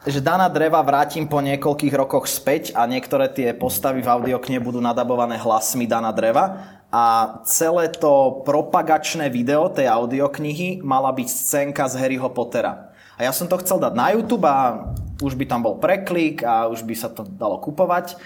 že 0.09 0.25
Dana 0.25 0.49
Dreva 0.49 0.81
vrátim 0.81 1.29
po 1.29 1.45
niekoľkých 1.45 1.95
rokoch 1.95 2.29
späť 2.33 2.73
a 2.73 2.89
niektoré 2.89 3.29
tie 3.29 3.53
postavy 3.53 4.01
v 4.01 4.09
audioknihe 4.09 4.61
budú 4.61 4.81
nadabované 4.81 5.37
hlasmi 5.37 5.85
Dana 5.85 6.17
Dreva 6.17 6.81
a 6.93 7.41
celé 7.49 7.89
to 7.89 8.45
propagačné 8.45 9.33
video 9.33 9.73
tej 9.73 9.89
audioknihy 9.89 10.85
mala 10.85 11.09
byť 11.09 11.25
scénka 11.25 11.89
z 11.89 11.97
Harryho 11.97 12.29
Pottera. 12.29 12.93
A 13.17 13.25
ja 13.25 13.33
som 13.33 13.49
to 13.49 13.57
chcel 13.65 13.81
dať 13.81 13.97
na 13.97 14.13
YouTube 14.13 14.45
a 14.45 14.93
už 15.25 15.33
by 15.41 15.49
tam 15.49 15.65
bol 15.65 15.81
preklik 15.81 16.45
a 16.45 16.69
už 16.69 16.85
by 16.85 16.93
sa 16.93 17.09
to 17.09 17.25
dalo 17.25 17.57
kupovať. 17.65 18.21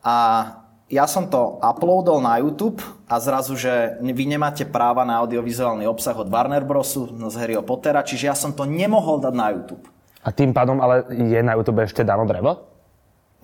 A 0.00 0.14
ja 0.88 1.04
som 1.04 1.28
to 1.28 1.60
uploadol 1.60 2.24
na 2.24 2.40
YouTube 2.40 2.80
a 3.04 3.20
zrazu, 3.20 3.52
že 3.58 4.00
vy 4.00 4.24
nemáte 4.24 4.64
práva 4.64 5.04
na 5.04 5.20
audiovizuálny 5.20 5.84
obsah 5.84 6.16
od 6.16 6.30
Warner 6.32 6.64
Brosu 6.64 7.10
z 7.10 7.36
Harryho 7.36 7.66
Pottera, 7.66 8.06
čiže 8.06 8.32
ja 8.32 8.36
som 8.38 8.54
to 8.56 8.64
nemohol 8.64 9.20
dať 9.20 9.34
na 9.34 9.50
YouTube. 9.52 9.84
A 10.24 10.32
tým 10.32 10.56
pádom 10.56 10.80
ale 10.80 11.04
je 11.10 11.40
na 11.44 11.58
YouTube 11.58 11.84
ešte 11.84 12.00
Dano 12.00 12.24
Drevo? 12.24 12.75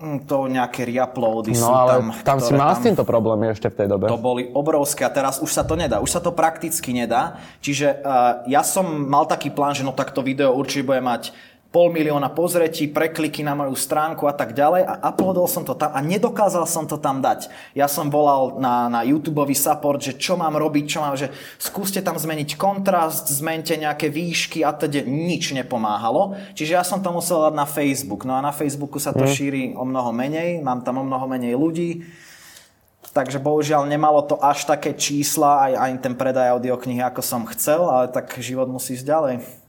Mm, 0.03 0.27
to 0.27 0.51
nejaké 0.51 0.83
reuploady 0.83 1.55
no, 1.55 1.63
sú 1.63 1.71
ale 1.71 1.91
tam. 1.95 2.35
tam 2.35 2.37
si 2.43 2.51
mal 2.51 2.75
s 2.75 2.83
týmto 2.83 3.07
problémy 3.07 3.55
ešte 3.55 3.71
v 3.71 3.75
tej 3.79 3.87
dobe. 3.87 4.11
To 4.11 4.19
boli 4.19 4.51
obrovské 4.51 5.07
a 5.07 5.11
teraz 5.13 5.39
už 5.39 5.47
sa 5.47 5.63
to 5.63 5.79
nedá. 5.79 6.03
Už 6.03 6.11
sa 6.11 6.19
to 6.19 6.35
prakticky 6.35 6.91
nedá. 6.91 7.39
Čiže 7.63 8.03
uh, 8.03 8.43
ja 8.51 8.67
som 8.67 8.83
mal 8.83 9.23
taký 9.23 9.47
plán, 9.47 9.71
že 9.71 9.87
no 9.87 9.95
tak 9.95 10.11
to 10.11 10.19
video 10.19 10.51
určite 10.51 10.83
bude 10.83 10.99
mať 10.99 11.31
pol 11.73 11.89
milióna 11.89 12.29
pozretí, 12.29 12.85
prekliky 12.85 13.41
na 13.41 13.57
moju 13.57 13.73
stránku 13.73 14.29
a 14.29 14.33
tak 14.37 14.53
ďalej 14.53 14.85
a 14.85 15.09
uploadol 15.09 15.49
som 15.49 15.65
to 15.65 15.73
tam 15.73 15.89
a 15.89 16.05
nedokázal 16.05 16.69
som 16.69 16.85
to 16.85 17.01
tam 17.01 17.17
dať. 17.17 17.49
Ja 17.73 17.89
som 17.89 18.13
volal 18.13 18.61
na, 18.61 18.93
na 18.93 19.01
YouTube 19.01 19.41
support, 19.57 19.97
že 19.97 20.13
čo 20.13 20.37
mám 20.37 20.53
robiť, 20.53 20.85
čo 20.85 21.01
mám, 21.01 21.17
že 21.17 21.33
skúste 21.57 22.05
tam 22.05 22.13
zmeniť 22.13 22.61
kontrast, 22.61 23.25
zmente 23.33 23.73
nejaké 23.73 24.13
výšky 24.13 24.61
a 24.61 24.69
teda 24.69 25.01
nič 25.01 25.57
nepomáhalo. 25.57 26.37
Čiže 26.53 26.77
ja 26.77 26.85
som 26.85 27.01
to 27.01 27.09
musel 27.09 27.49
dať 27.49 27.57
na 27.57 27.65
Facebook. 27.65 28.21
No 28.29 28.37
a 28.37 28.45
na 28.45 28.53
Facebooku 28.53 29.01
sa 29.01 29.09
to 29.09 29.25
mm. 29.25 29.33
šíri 29.33 29.63
o 29.73 29.81
mnoho 29.81 30.13
menej, 30.13 30.61
mám 30.61 30.85
tam 30.85 31.01
o 31.01 31.03
mnoho 31.09 31.25
menej 31.25 31.57
ľudí. 31.57 32.05
Takže 33.17 33.41
bohužiaľ 33.41 33.89
nemalo 33.89 34.21
to 34.21 34.37
až 34.37 34.69
také 34.69 34.93
čísla, 34.93 35.65
aj, 35.69 35.73
aj 35.73 35.91
ten 36.05 36.13
predaj 36.13 36.53
audioknihy, 36.53 37.01
ako 37.01 37.25
som 37.25 37.49
chcel, 37.49 37.81
ale 37.89 38.13
tak 38.13 38.29
život 38.37 38.69
musí 38.69 38.93
ísť 38.93 39.09
ďalej. 39.09 39.62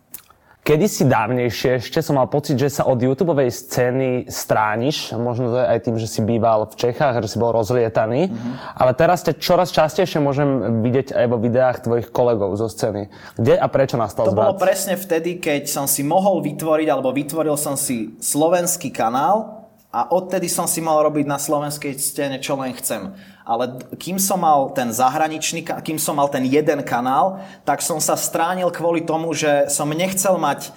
Kedysi 0.65 1.05
dávnejšie 1.05 1.85
ešte 1.85 2.01
som 2.01 2.17
mal 2.17 2.27
pocit, 2.27 2.57
že 2.57 2.73
sa 2.73 2.89
od 2.89 2.97
YouTubeovej 2.97 3.53
scény 3.53 4.11
strániš. 4.33 5.13
Možno 5.13 5.53
to 5.53 5.61
je 5.61 5.67
aj 5.69 5.79
tým, 5.85 5.97
že 6.01 6.09
si 6.09 6.25
býval 6.25 6.65
v 6.73 6.75
Čechách, 6.75 7.21
že 7.21 7.29
si 7.29 7.39
bol 7.39 7.53
rozlietaný. 7.53 8.33
Mm-hmm. 8.33 8.81
Ale 8.81 8.97
teraz 8.97 9.21
ťa 9.29 9.37
čoraz 9.37 9.69
častejšie 9.71 10.25
môžem 10.25 10.81
vidieť 10.81 11.13
aj 11.13 11.27
vo 11.29 11.37
videách 11.37 11.85
tvojich 11.85 12.09
kolegov 12.09 12.57
zo 12.57 12.73
scény. 12.73 13.13
Kde 13.37 13.61
a 13.61 13.67
prečo 13.69 14.01
nastal 14.01 14.25
To 14.25 14.33
zvrat? 14.33 14.57
bolo 14.57 14.59
presne 14.59 14.97
vtedy, 14.97 15.37
keď 15.37 15.69
som 15.69 15.85
si 15.85 16.01
mohol 16.01 16.41
vytvoriť, 16.41 16.89
alebo 16.89 17.13
vytvoril 17.13 17.61
som 17.61 17.77
si 17.77 18.17
slovenský 18.25 18.89
kanál 18.89 19.64
a 19.95 20.11
odtedy 20.11 20.51
som 20.51 20.67
si 20.67 20.83
mal 20.83 20.99
robiť 21.07 21.23
na 21.23 21.39
slovenskej 21.39 21.95
scéne, 21.95 22.43
čo 22.43 22.59
len 22.59 22.75
chcem. 22.75 23.15
Ale 23.47 23.79
kým 23.95 24.19
som 24.19 24.43
mal 24.43 24.75
ten 24.75 24.91
zahraničný, 24.91 25.63
kým 25.63 26.03
som 26.03 26.19
mal 26.19 26.27
ten 26.27 26.43
jeden 26.43 26.83
kanál, 26.83 27.39
tak 27.63 27.79
som 27.79 28.03
sa 28.03 28.19
stránil 28.19 28.75
kvôli 28.75 29.07
tomu, 29.07 29.31
že 29.31 29.71
som 29.71 29.87
nechcel 29.87 30.35
mať 30.35 30.75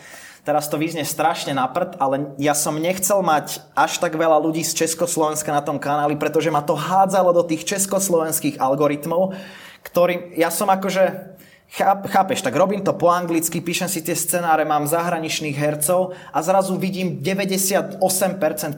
Teraz 0.48 0.72
to 0.72 0.80
vyznie 0.80 1.04
strašne 1.04 1.52
na 1.52 1.68
prd, 1.68 2.00
ale 2.00 2.32
ja 2.40 2.56
som 2.56 2.72
nechcel 2.80 3.20
mať 3.20 3.60
až 3.76 4.00
tak 4.00 4.16
veľa 4.16 4.40
ľudí 4.40 4.64
z 4.64 4.80
Československa 4.80 5.52
na 5.52 5.60
tom 5.60 5.76
kanáli, 5.76 6.16
pretože 6.16 6.48
ma 6.48 6.64
to 6.64 6.72
hádzalo 6.72 7.36
do 7.36 7.44
tých 7.44 7.68
československých 7.68 8.56
algoritmov, 8.56 9.36
ktorým 9.84 10.40
ja 10.40 10.48
som 10.48 10.72
akože 10.72 11.36
Cháp, 11.68 12.08
chápeš, 12.08 12.42
tak 12.42 12.56
robím 12.56 12.80
to 12.80 12.96
po 12.96 13.12
anglicky, 13.12 13.60
píšem 13.60 13.92
si 13.92 14.00
tie 14.00 14.16
scenáre, 14.16 14.64
mám 14.64 14.88
zahraničných 14.88 15.60
hercov 15.60 16.16
a 16.32 16.40
zrazu 16.40 16.80
vidím 16.80 17.20
98% 17.20 18.00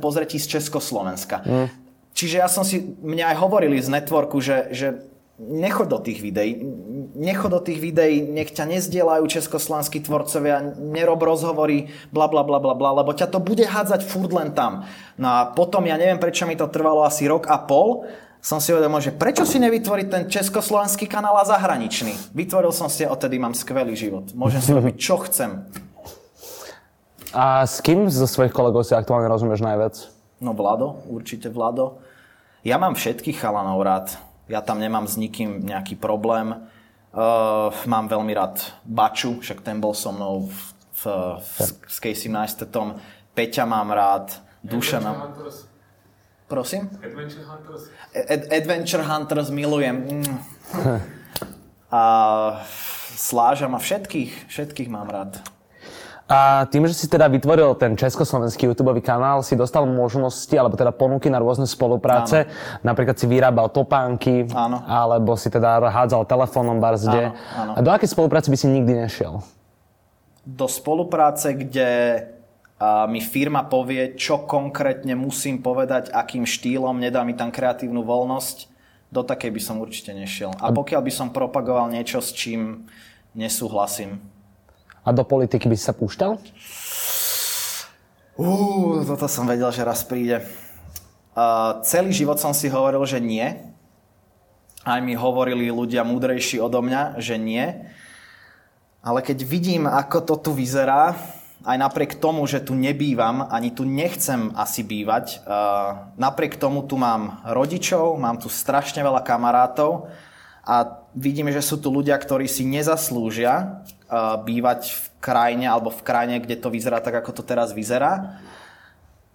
pozretí 0.02 0.42
z 0.42 0.58
Československa. 0.58 1.46
Mm. 1.46 1.70
Čiže 2.18 2.36
ja 2.42 2.50
som 2.50 2.66
si, 2.66 2.82
mňa 3.00 3.32
aj 3.32 3.38
hovorili 3.38 3.78
z 3.78 3.94
networku, 3.94 4.42
že, 4.42 4.74
že 4.74 5.06
nechod 5.40 5.88
do 5.88 6.04
tých 6.04 6.20
videí, 6.20 6.60
nechod 7.16 7.56
do 7.56 7.62
tých 7.64 7.80
videí, 7.80 8.20
nech 8.28 8.52
ťa 8.52 8.68
nezdielajú 8.68 9.24
československí 9.24 10.04
tvorcovia, 10.04 10.76
nerob 10.76 11.24
rozhovory, 11.24 11.88
bla 12.12 12.28
bla 12.28 12.44
bla 12.44 12.60
bla 12.60 12.76
bla, 12.76 12.92
lebo 13.00 13.16
ťa 13.16 13.32
to 13.32 13.40
bude 13.40 13.64
hádzať 13.64 14.04
furt 14.04 14.36
len 14.36 14.52
tam. 14.52 14.84
No 15.16 15.32
a 15.32 15.40
potom, 15.48 15.88
ja 15.88 15.96
neviem, 15.96 16.20
prečo 16.20 16.44
mi 16.44 16.60
to 16.60 16.68
trvalo 16.68 17.08
asi 17.08 17.24
rok 17.24 17.48
a 17.48 17.56
pol, 17.56 18.04
som 18.40 18.64
si 18.64 18.72
uvedomil, 18.72 19.04
že 19.04 19.12
prečo 19.12 19.44
si 19.44 19.60
nevytvoriť 19.60 20.08
ten 20.08 20.24
československý 20.32 21.12
kanál 21.12 21.36
a 21.40 21.44
zahraničný. 21.44 22.32
Vytvoril 22.32 22.72
som 22.72 22.88
si 22.88 23.04
a 23.04 23.12
odtedy 23.12 23.36
mám 23.36 23.52
skvelý 23.52 24.00
život. 24.00 24.32
Môžem 24.32 24.64
si 24.64 24.72
robiť, 24.72 24.96
čo 24.96 25.20
chcem. 25.28 25.68
A 27.36 27.68
s 27.68 27.84
kým 27.84 28.10
zo 28.10 28.26
svojich 28.26 28.56
kolegov 28.56 28.88
si 28.88 28.98
aktuálne 28.98 29.30
rozumieš 29.30 29.62
najviac? 29.62 29.96
No 30.40 30.56
Vlado, 30.56 31.04
určite 31.12 31.52
Vlado. 31.52 32.00
Ja 32.64 32.80
mám 32.80 32.96
všetkých 32.96 33.38
chalanov 33.38 33.84
rád. 33.84 34.16
Ja 34.50 34.66
tam 34.66 34.82
nemám 34.82 35.06
s 35.06 35.20
nikým 35.20 35.62
nejaký 35.62 36.00
problém. 36.00 36.58
Uh, 37.10 37.70
mám 37.86 38.10
veľmi 38.10 38.34
rád 38.34 38.62
Baču, 38.86 39.38
však 39.42 39.62
ten 39.62 39.78
bol 39.78 39.94
so 39.94 40.10
mnou 40.14 40.48
v, 40.48 40.58
v, 40.94 41.04
v, 41.38 41.58
s 41.86 41.98
Casey 42.02 42.30
Neistetom. 42.32 42.98
Peťa 43.36 43.68
mám 43.68 43.94
rád, 43.94 44.42
Duša 44.64 44.98
mám... 45.04 45.34
Prosím? 46.50 46.90
Adventure 47.06 47.46
Hunters. 47.46 47.84
Ad- 48.10 48.50
Adventure 48.50 49.04
Hunters 49.06 49.50
milujem. 49.54 49.96
Mm. 50.10 50.36
A 51.90 52.02
Sláža 53.20 53.68
má 53.68 53.78
všetkých, 53.78 54.50
všetkých 54.50 54.90
mám 54.90 55.10
rád. 55.10 55.38
A 56.30 56.70
tým, 56.70 56.86
že 56.86 56.94
si 56.94 57.10
teda 57.10 57.26
vytvoril 57.26 57.74
ten 57.74 57.98
československý 57.98 58.70
YouTube 58.70 58.94
kanál, 59.02 59.42
si 59.42 59.58
dostal 59.58 59.90
možnosti, 59.90 60.54
alebo 60.54 60.78
teda 60.78 60.94
ponuky 60.94 61.26
na 61.26 61.42
rôzne 61.42 61.66
spolupráce. 61.66 62.46
Áno. 62.46 62.86
Napríklad 62.86 63.18
si 63.18 63.26
vyrábal 63.26 63.74
topánky, 63.74 64.46
Áno. 64.54 64.86
alebo 64.86 65.34
si 65.34 65.50
teda 65.50 65.82
hádzal 65.90 66.30
telefónom 66.30 66.78
barzde. 66.78 67.34
Áno, 67.34 67.74
áno. 67.74 67.74
A 67.74 67.80
do 67.82 67.90
akej 67.90 68.14
spolupráce 68.14 68.54
by 68.54 68.58
si 68.58 68.70
nikdy 68.70 68.94
nešiel? 69.06 69.42
do 70.50 70.66
spolupráce, 70.66 71.54
kde 71.54 71.90
a, 72.80 73.06
mi 73.12 73.20
firma 73.20 73.68
povie, 73.68 74.16
čo 74.16 74.48
konkrétne 74.48 75.14
musím 75.20 75.60
povedať, 75.60 76.16
akým 76.16 76.48
štýlom, 76.48 76.96
nedá 76.96 77.28
mi 77.28 77.36
tam 77.36 77.52
kreatívnu 77.52 78.08
voľnosť, 78.08 78.72
do 79.12 79.22
takej 79.26 79.52
by 79.52 79.62
som 79.62 79.84
určite 79.84 80.16
nešiel. 80.16 80.56
A 80.64 80.72
pokiaľ 80.72 81.02
by 81.04 81.12
som 81.12 81.36
propagoval 81.36 81.92
niečo, 81.92 82.24
s 82.24 82.32
čím 82.32 82.88
nesúhlasím. 83.34 84.22
A 85.04 85.10
do 85.10 85.26
politiky 85.26 85.66
by 85.66 85.76
si 85.76 85.84
sa 85.84 85.98
púšťal? 85.98 86.38
Uú, 88.40 89.04
toto 89.04 89.28
som 89.28 89.50
vedel, 89.50 89.68
že 89.74 89.84
raz 89.84 90.06
príde. 90.06 90.46
Uh, 91.36 91.82
celý 91.84 92.14
život 92.16 92.40
som 92.40 92.56
si 92.56 92.72
hovoril, 92.72 93.04
že 93.04 93.20
nie. 93.20 93.44
Aj 94.88 95.00
mi 95.04 95.12
hovorili 95.18 95.68
ľudia 95.68 96.08
múdrejší 96.08 96.62
odo 96.64 96.80
mňa, 96.80 97.20
že 97.20 97.36
nie. 97.36 97.66
Ale 99.04 99.20
keď 99.20 99.44
vidím, 99.44 99.84
ako 99.88 100.24
to 100.24 100.36
tu 100.40 100.52
vyzerá, 100.56 101.20
aj 101.60 101.76
napriek 101.76 102.16
tomu, 102.24 102.48
že 102.48 102.64
tu 102.64 102.72
nebývam, 102.72 103.44
ani 103.52 103.76
tu 103.76 103.84
nechcem 103.84 104.56
asi 104.56 104.80
bývať, 104.80 105.44
uh, 105.44 106.08
napriek 106.16 106.56
tomu 106.56 106.88
tu 106.88 106.96
mám 106.96 107.44
rodičov, 107.44 108.16
mám 108.16 108.40
tu 108.40 108.48
strašne 108.48 109.04
veľa 109.04 109.20
kamarátov 109.28 110.08
a 110.64 111.04
vidím, 111.12 111.52
že 111.52 111.60
sú 111.60 111.76
tu 111.76 111.92
ľudia, 111.92 112.16
ktorí 112.16 112.48
si 112.48 112.64
nezaslúžia 112.64 113.84
uh, 114.08 114.40
bývať 114.40 114.96
v 114.96 115.04
krajine 115.20 115.68
alebo 115.68 115.92
v 115.92 116.06
krajine, 116.06 116.40
kde 116.40 116.56
to 116.56 116.72
vyzerá 116.72 117.04
tak, 117.04 117.20
ako 117.20 117.36
to 117.36 117.44
teraz 117.44 117.76
vyzerá. 117.76 118.40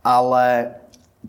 Ale 0.00 0.80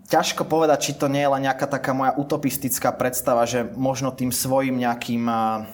ťažko 0.08 0.48
povedať, 0.48 0.92
či 0.92 0.92
to 0.96 1.12
nie 1.12 1.28
je 1.28 1.32
len 1.32 1.44
nejaká 1.44 1.68
taká 1.68 1.92
moja 1.92 2.16
utopistická 2.16 2.96
predstava, 2.96 3.44
že 3.44 3.68
možno 3.76 4.16
tým 4.16 4.32
svojim 4.32 4.80
nejakým 4.80 5.28
uh, 5.28 5.68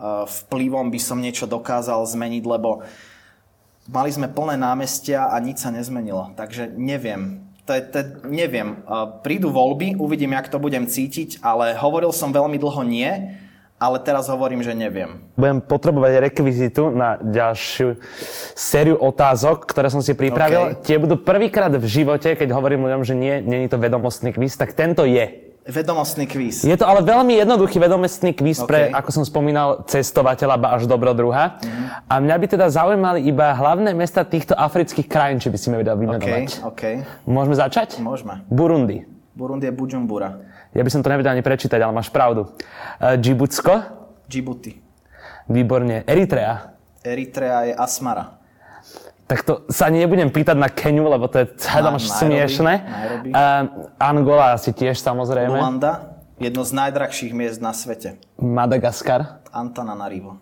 uh, 0.00 0.24
vplyvom 0.24 0.88
by 0.88 1.00
som 1.00 1.20
niečo 1.20 1.44
dokázal 1.44 2.00
zmeniť, 2.08 2.44
lebo 2.48 2.80
mali 3.90 4.10
sme 4.14 4.30
plné 4.30 4.54
námestia 4.60 5.32
a 5.32 5.38
nič 5.42 5.62
sa 5.62 5.74
nezmenilo. 5.74 6.34
Takže 6.38 6.70
neviem. 6.74 7.46
To 7.66 7.78
je, 7.78 7.82
to 7.82 7.98
neviem. 8.26 8.82
Prídu 9.22 9.54
voľby, 9.54 9.94
uvidím, 9.98 10.34
jak 10.34 10.50
to 10.50 10.58
budem 10.58 10.86
cítiť, 10.86 11.42
ale 11.46 11.78
hovoril 11.78 12.10
som 12.10 12.34
veľmi 12.34 12.58
dlho 12.58 12.82
nie, 12.82 13.38
ale 13.82 13.98
teraz 13.98 14.30
hovorím, 14.30 14.62
že 14.62 14.78
neviem. 14.78 15.18
Budem 15.34 15.58
potrebovať 15.58 16.22
rekvizitu 16.22 16.94
na 16.94 17.18
ďalšiu 17.18 17.98
sériu 18.54 18.94
otázok, 18.94 19.66
ktoré 19.66 19.90
som 19.90 19.98
si 19.98 20.14
pripravil. 20.14 20.78
OK. 20.78 20.86
Tie 20.86 21.02
budú 21.02 21.18
prvýkrát 21.18 21.74
v 21.74 21.82
živote, 21.82 22.38
keď 22.38 22.54
hovorím 22.54 22.86
ľuďom, 22.86 23.02
že 23.02 23.18
nie, 23.18 23.42
je 23.42 23.70
to 23.70 23.82
vedomostný 23.82 24.30
kvíz, 24.30 24.54
tak 24.54 24.78
tento 24.78 25.02
je. 25.02 25.41
Vedomostný 25.62 26.26
kvíz. 26.26 26.66
Je 26.66 26.74
to 26.74 26.82
ale 26.82 27.06
veľmi 27.06 27.38
jednoduchý 27.38 27.78
vedomostný 27.78 28.34
kvíz 28.34 28.58
OK. 28.58 28.66
pre, 28.66 28.80
ako 28.90 29.10
som 29.14 29.22
spomínal, 29.22 29.86
cestovateľa 29.86 30.56
ba 30.58 30.68
až 30.74 30.90
dobrodruha. 30.90 31.62
Mhm. 31.62 31.84
A 32.10 32.14
mňa 32.18 32.34
by 32.34 32.46
teda 32.50 32.66
zaujímali 32.66 33.22
iba 33.22 33.54
hlavné 33.54 33.94
mesta 33.94 34.26
týchto 34.26 34.58
afrických 34.58 35.06
krajín, 35.06 35.38
či 35.38 35.54
by 35.54 35.58
si 35.58 35.70
mi 35.70 35.78
vedel 35.78 35.94
vymenovať. 35.94 36.66
OK. 36.66 36.82
Môžeme 37.30 37.54
začať? 37.54 38.02
Môžeme. 38.02 38.42
Burundi. 38.50 39.06
Burundi 39.38 39.70
je 39.70 39.72
Bujumbura. 39.72 40.42
Ja 40.74 40.82
by 40.82 40.90
som 40.90 41.00
to 41.00 41.14
nevedel 41.14 41.30
ani 41.30 41.46
prečítať, 41.46 41.78
ale 41.78 41.94
máš 41.94 42.10
pravdu. 42.10 42.50
Uh, 42.98 43.14
Džibutsko. 43.14 43.86
Djibouti. 44.26 44.82
Výborne. 45.46 46.02
Eritrea. 46.10 46.74
Eritrea 47.06 47.70
je 47.70 47.74
Asmara. 47.78 48.41
Tak 49.32 49.48
to 49.48 49.64
sa 49.72 49.88
ani 49.88 50.04
nebudem 50.04 50.28
pýtať 50.28 50.60
na 50.60 50.68
Keniu, 50.68 51.08
lebo 51.08 51.24
to 51.24 51.40
je 51.40 51.56
hádam 51.64 51.96
Na- 51.96 52.00
až 52.04 52.04
smiešne. 52.20 52.84
Nairobi. 52.84 53.28
Uh, 53.32 53.88
Angola 53.96 54.52
asi 54.52 54.76
tiež 54.76 55.00
samozrejme. 55.00 55.56
Luanda, 55.56 56.20
jedno 56.36 56.60
z 56.68 56.76
najdrahších 56.76 57.32
miest 57.32 57.64
na 57.64 57.72
svete. 57.72 58.20
Madagaskar. 58.36 59.40
Antananarivo. 59.48 60.36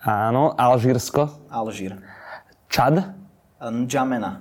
Áno. 0.00 0.56
Alžírsko. 0.56 1.36
Alžír. 1.52 2.00
Čad. 2.72 3.12
N'Djamena. 3.60 4.40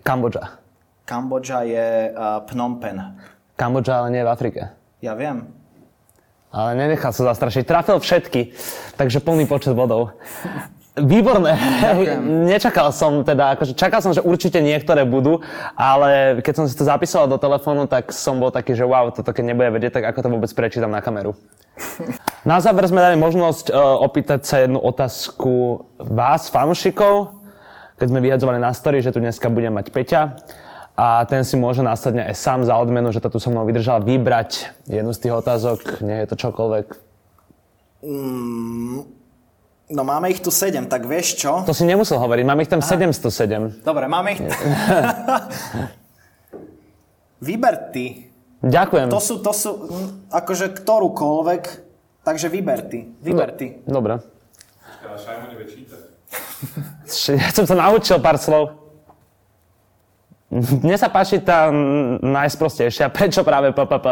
Kambodža. 0.00 0.56
Kambodža 1.04 1.68
je 1.68 2.08
uh, 2.08 2.40
Phnom 2.48 2.80
Penh. 2.80 3.12
Kambodža 3.60 4.00
ale 4.00 4.08
nie 4.08 4.24
v 4.24 4.30
Afrike. 4.32 4.72
Ja 5.04 5.12
viem. 5.12 5.52
Ale 6.48 6.80
nenechal 6.80 7.12
sa 7.12 7.28
zastrašiť. 7.28 7.68
Trafil 7.68 8.00
všetky, 8.00 8.56
takže 8.96 9.20
plný 9.20 9.44
počet 9.44 9.76
bodov. 9.76 10.16
Výborné. 11.02 11.54
Nečakal 12.50 12.90
som 12.90 13.22
teda, 13.22 13.54
akože 13.58 13.78
čakal 13.78 14.00
som, 14.02 14.10
že 14.10 14.24
určite 14.24 14.58
niektoré 14.58 15.06
budú, 15.06 15.42
ale 15.78 16.40
keď 16.42 16.54
som 16.62 16.64
si 16.66 16.74
to 16.74 16.86
zapísal 16.86 17.30
do 17.30 17.38
telefónu, 17.38 17.86
tak 17.86 18.10
som 18.10 18.38
bol 18.42 18.50
taký, 18.50 18.74
že 18.74 18.86
wow, 18.86 19.10
toto 19.14 19.30
keď 19.30 19.44
nebude 19.54 19.70
vedieť, 19.74 20.00
tak 20.00 20.04
ako 20.14 20.18
to 20.24 20.28
vôbec 20.32 20.50
prečítam 20.54 20.90
na 20.90 21.02
kameru. 21.02 21.36
Na 22.48 22.62
záver 22.64 22.86
sme 22.88 23.02
dali 23.02 23.18
možnosť 23.18 23.68
uh, 23.68 23.76
opýtať 24.00 24.40
sa 24.46 24.62
jednu 24.64 24.80
otázku 24.80 25.84
vás, 26.00 26.48
fanúšikov, 26.48 27.34
keď 27.98 28.06
sme 28.08 28.24
vyhadzovali 28.24 28.62
na 28.62 28.70
story, 28.72 29.02
že 29.02 29.10
tu 29.10 29.18
dneska 29.18 29.50
budem 29.50 29.74
mať 29.74 29.90
Peťa 29.90 30.22
a 30.94 31.26
ten 31.26 31.42
si 31.42 31.58
môže 31.58 31.82
následne 31.82 32.24
aj 32.24 32.34
sám 32.38 32.60
za 32.62 32.78
odmenu, 32.78 33.10
že 33.10 33.20
to 33.20 33.28
tu 33.28 33.38
so 33.42 33.50
mnou 33.50 33.66
vydržal, 33.66 34.06
vybrať 34.06 34.70
jednu 34.86 35.10
z 35.12 35.18
tých 35.18 35.34
otázok, 35.34 36.00
nie 36.00 36.24
je 36.24 36.26
to 36.30 36.34
čokoľvek. 36.38 36.86
No 39.88 40.04
máme 40.04 40.28
ich 40.28 40.44
tu 40.44 40.52
7, 40.52 40.84
tak 40.84 41.08
vieš 41.08 41.40
čo? 41.40 41.64
To 41.64 41.72
si 41.72 41.88
nemusel 41.88 42.20
hovoriť, 42.20 42.44
mám 42.44 42.60
ich 42.60 42.68
tam 42.68 42.84
707. 42.84 43.80
Dobre, 43.80 44.04
máme 44.04 44.36
ich... 44.36 44.40
Vyber 47.48 47.88
ty. 47.94 48.28
Ďakujem. 48.60 49.08
To 49.08 49.22
sú, 49.22 49.38
to 49.38 49.52
sú, 49.54 49.70
akože 50.34 50.74
ktorúkoľvek, 50.74 51.62
takže 52.26 52.50
vyber 52.50 52.82
ty. 52.90 53.06
Vyber 53.22 53.54
ty. 53.54 53.78
Dobre. 53.86 54.18
Ale 55.06 55.14
Šajmo 55.14 55.46
nevie 55.54 55.66
čítať. 55.70 56.02
Ja 57.38 57.54
som 57.54 57.64
sa 57.70 57.78
naučil 57.78 58.18
pár 58.18 58.34
slov. 58.34 58.74
Mne 60.50 60.98
sa 60.98 61.06
páči 61.06 61.38
tá 61.38 61.70
najsprostejšia. 62.18 63.14
Prečo 63.14 63.46
práve 63.46 63.70
PPP? 63.70 64.06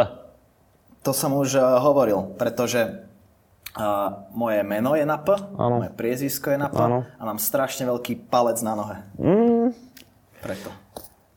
To 1.02 1.10
som 1.10 1.34
už 1.34 1.58
uh, 1.58 1.82
hovoril, 1.82 2.38
pretože 2.38 3.02
uh, 3.76 4.26
moje 4.32 4.60
meno 4.64 4.96
je 4.96 5.04
na 5.04 5.20
P, 5.20 5.36
Áno. 5.36 5.84
moje 5.84 5.92
priezvisko 5.92 6.50
je 6.50 6.58
na 6.58 6.68
P 6.72 6.80
Áno. 6.80 7.04
a 7.06 7.22
mám 7.22 7.38
strašne 7.38 7.86
veľký 7.86 8.28
palec 8.28 8.58
na 8.64 8.72
nohe. 8.74 8.96
Mm. 9.20 9.70
Preto. 10.40 10.68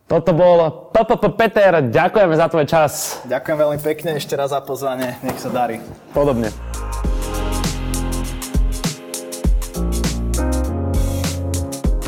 Toto 0.09 0.33
bol 0.33 0.89
PPP 0.89 1.23
Peter. 1.37 1.85
Ďakujeme 1.85 2.33
za 2.33 2.49
tvoj 2.49 2.65
čas. 2.65 3.21
Ďakujem 3.29 3.57
veľmi 3.61 3.77
pekne 3.77 4.17
ešte 4.17 4.33
raz 4.33 4.49
za 4.49 4.57
pozvanie. 4.65 5.13
Nech 5.21 5.37
sa 5.37 5.53
darí. 5.53 5.77
Podobne. 6.17 6.49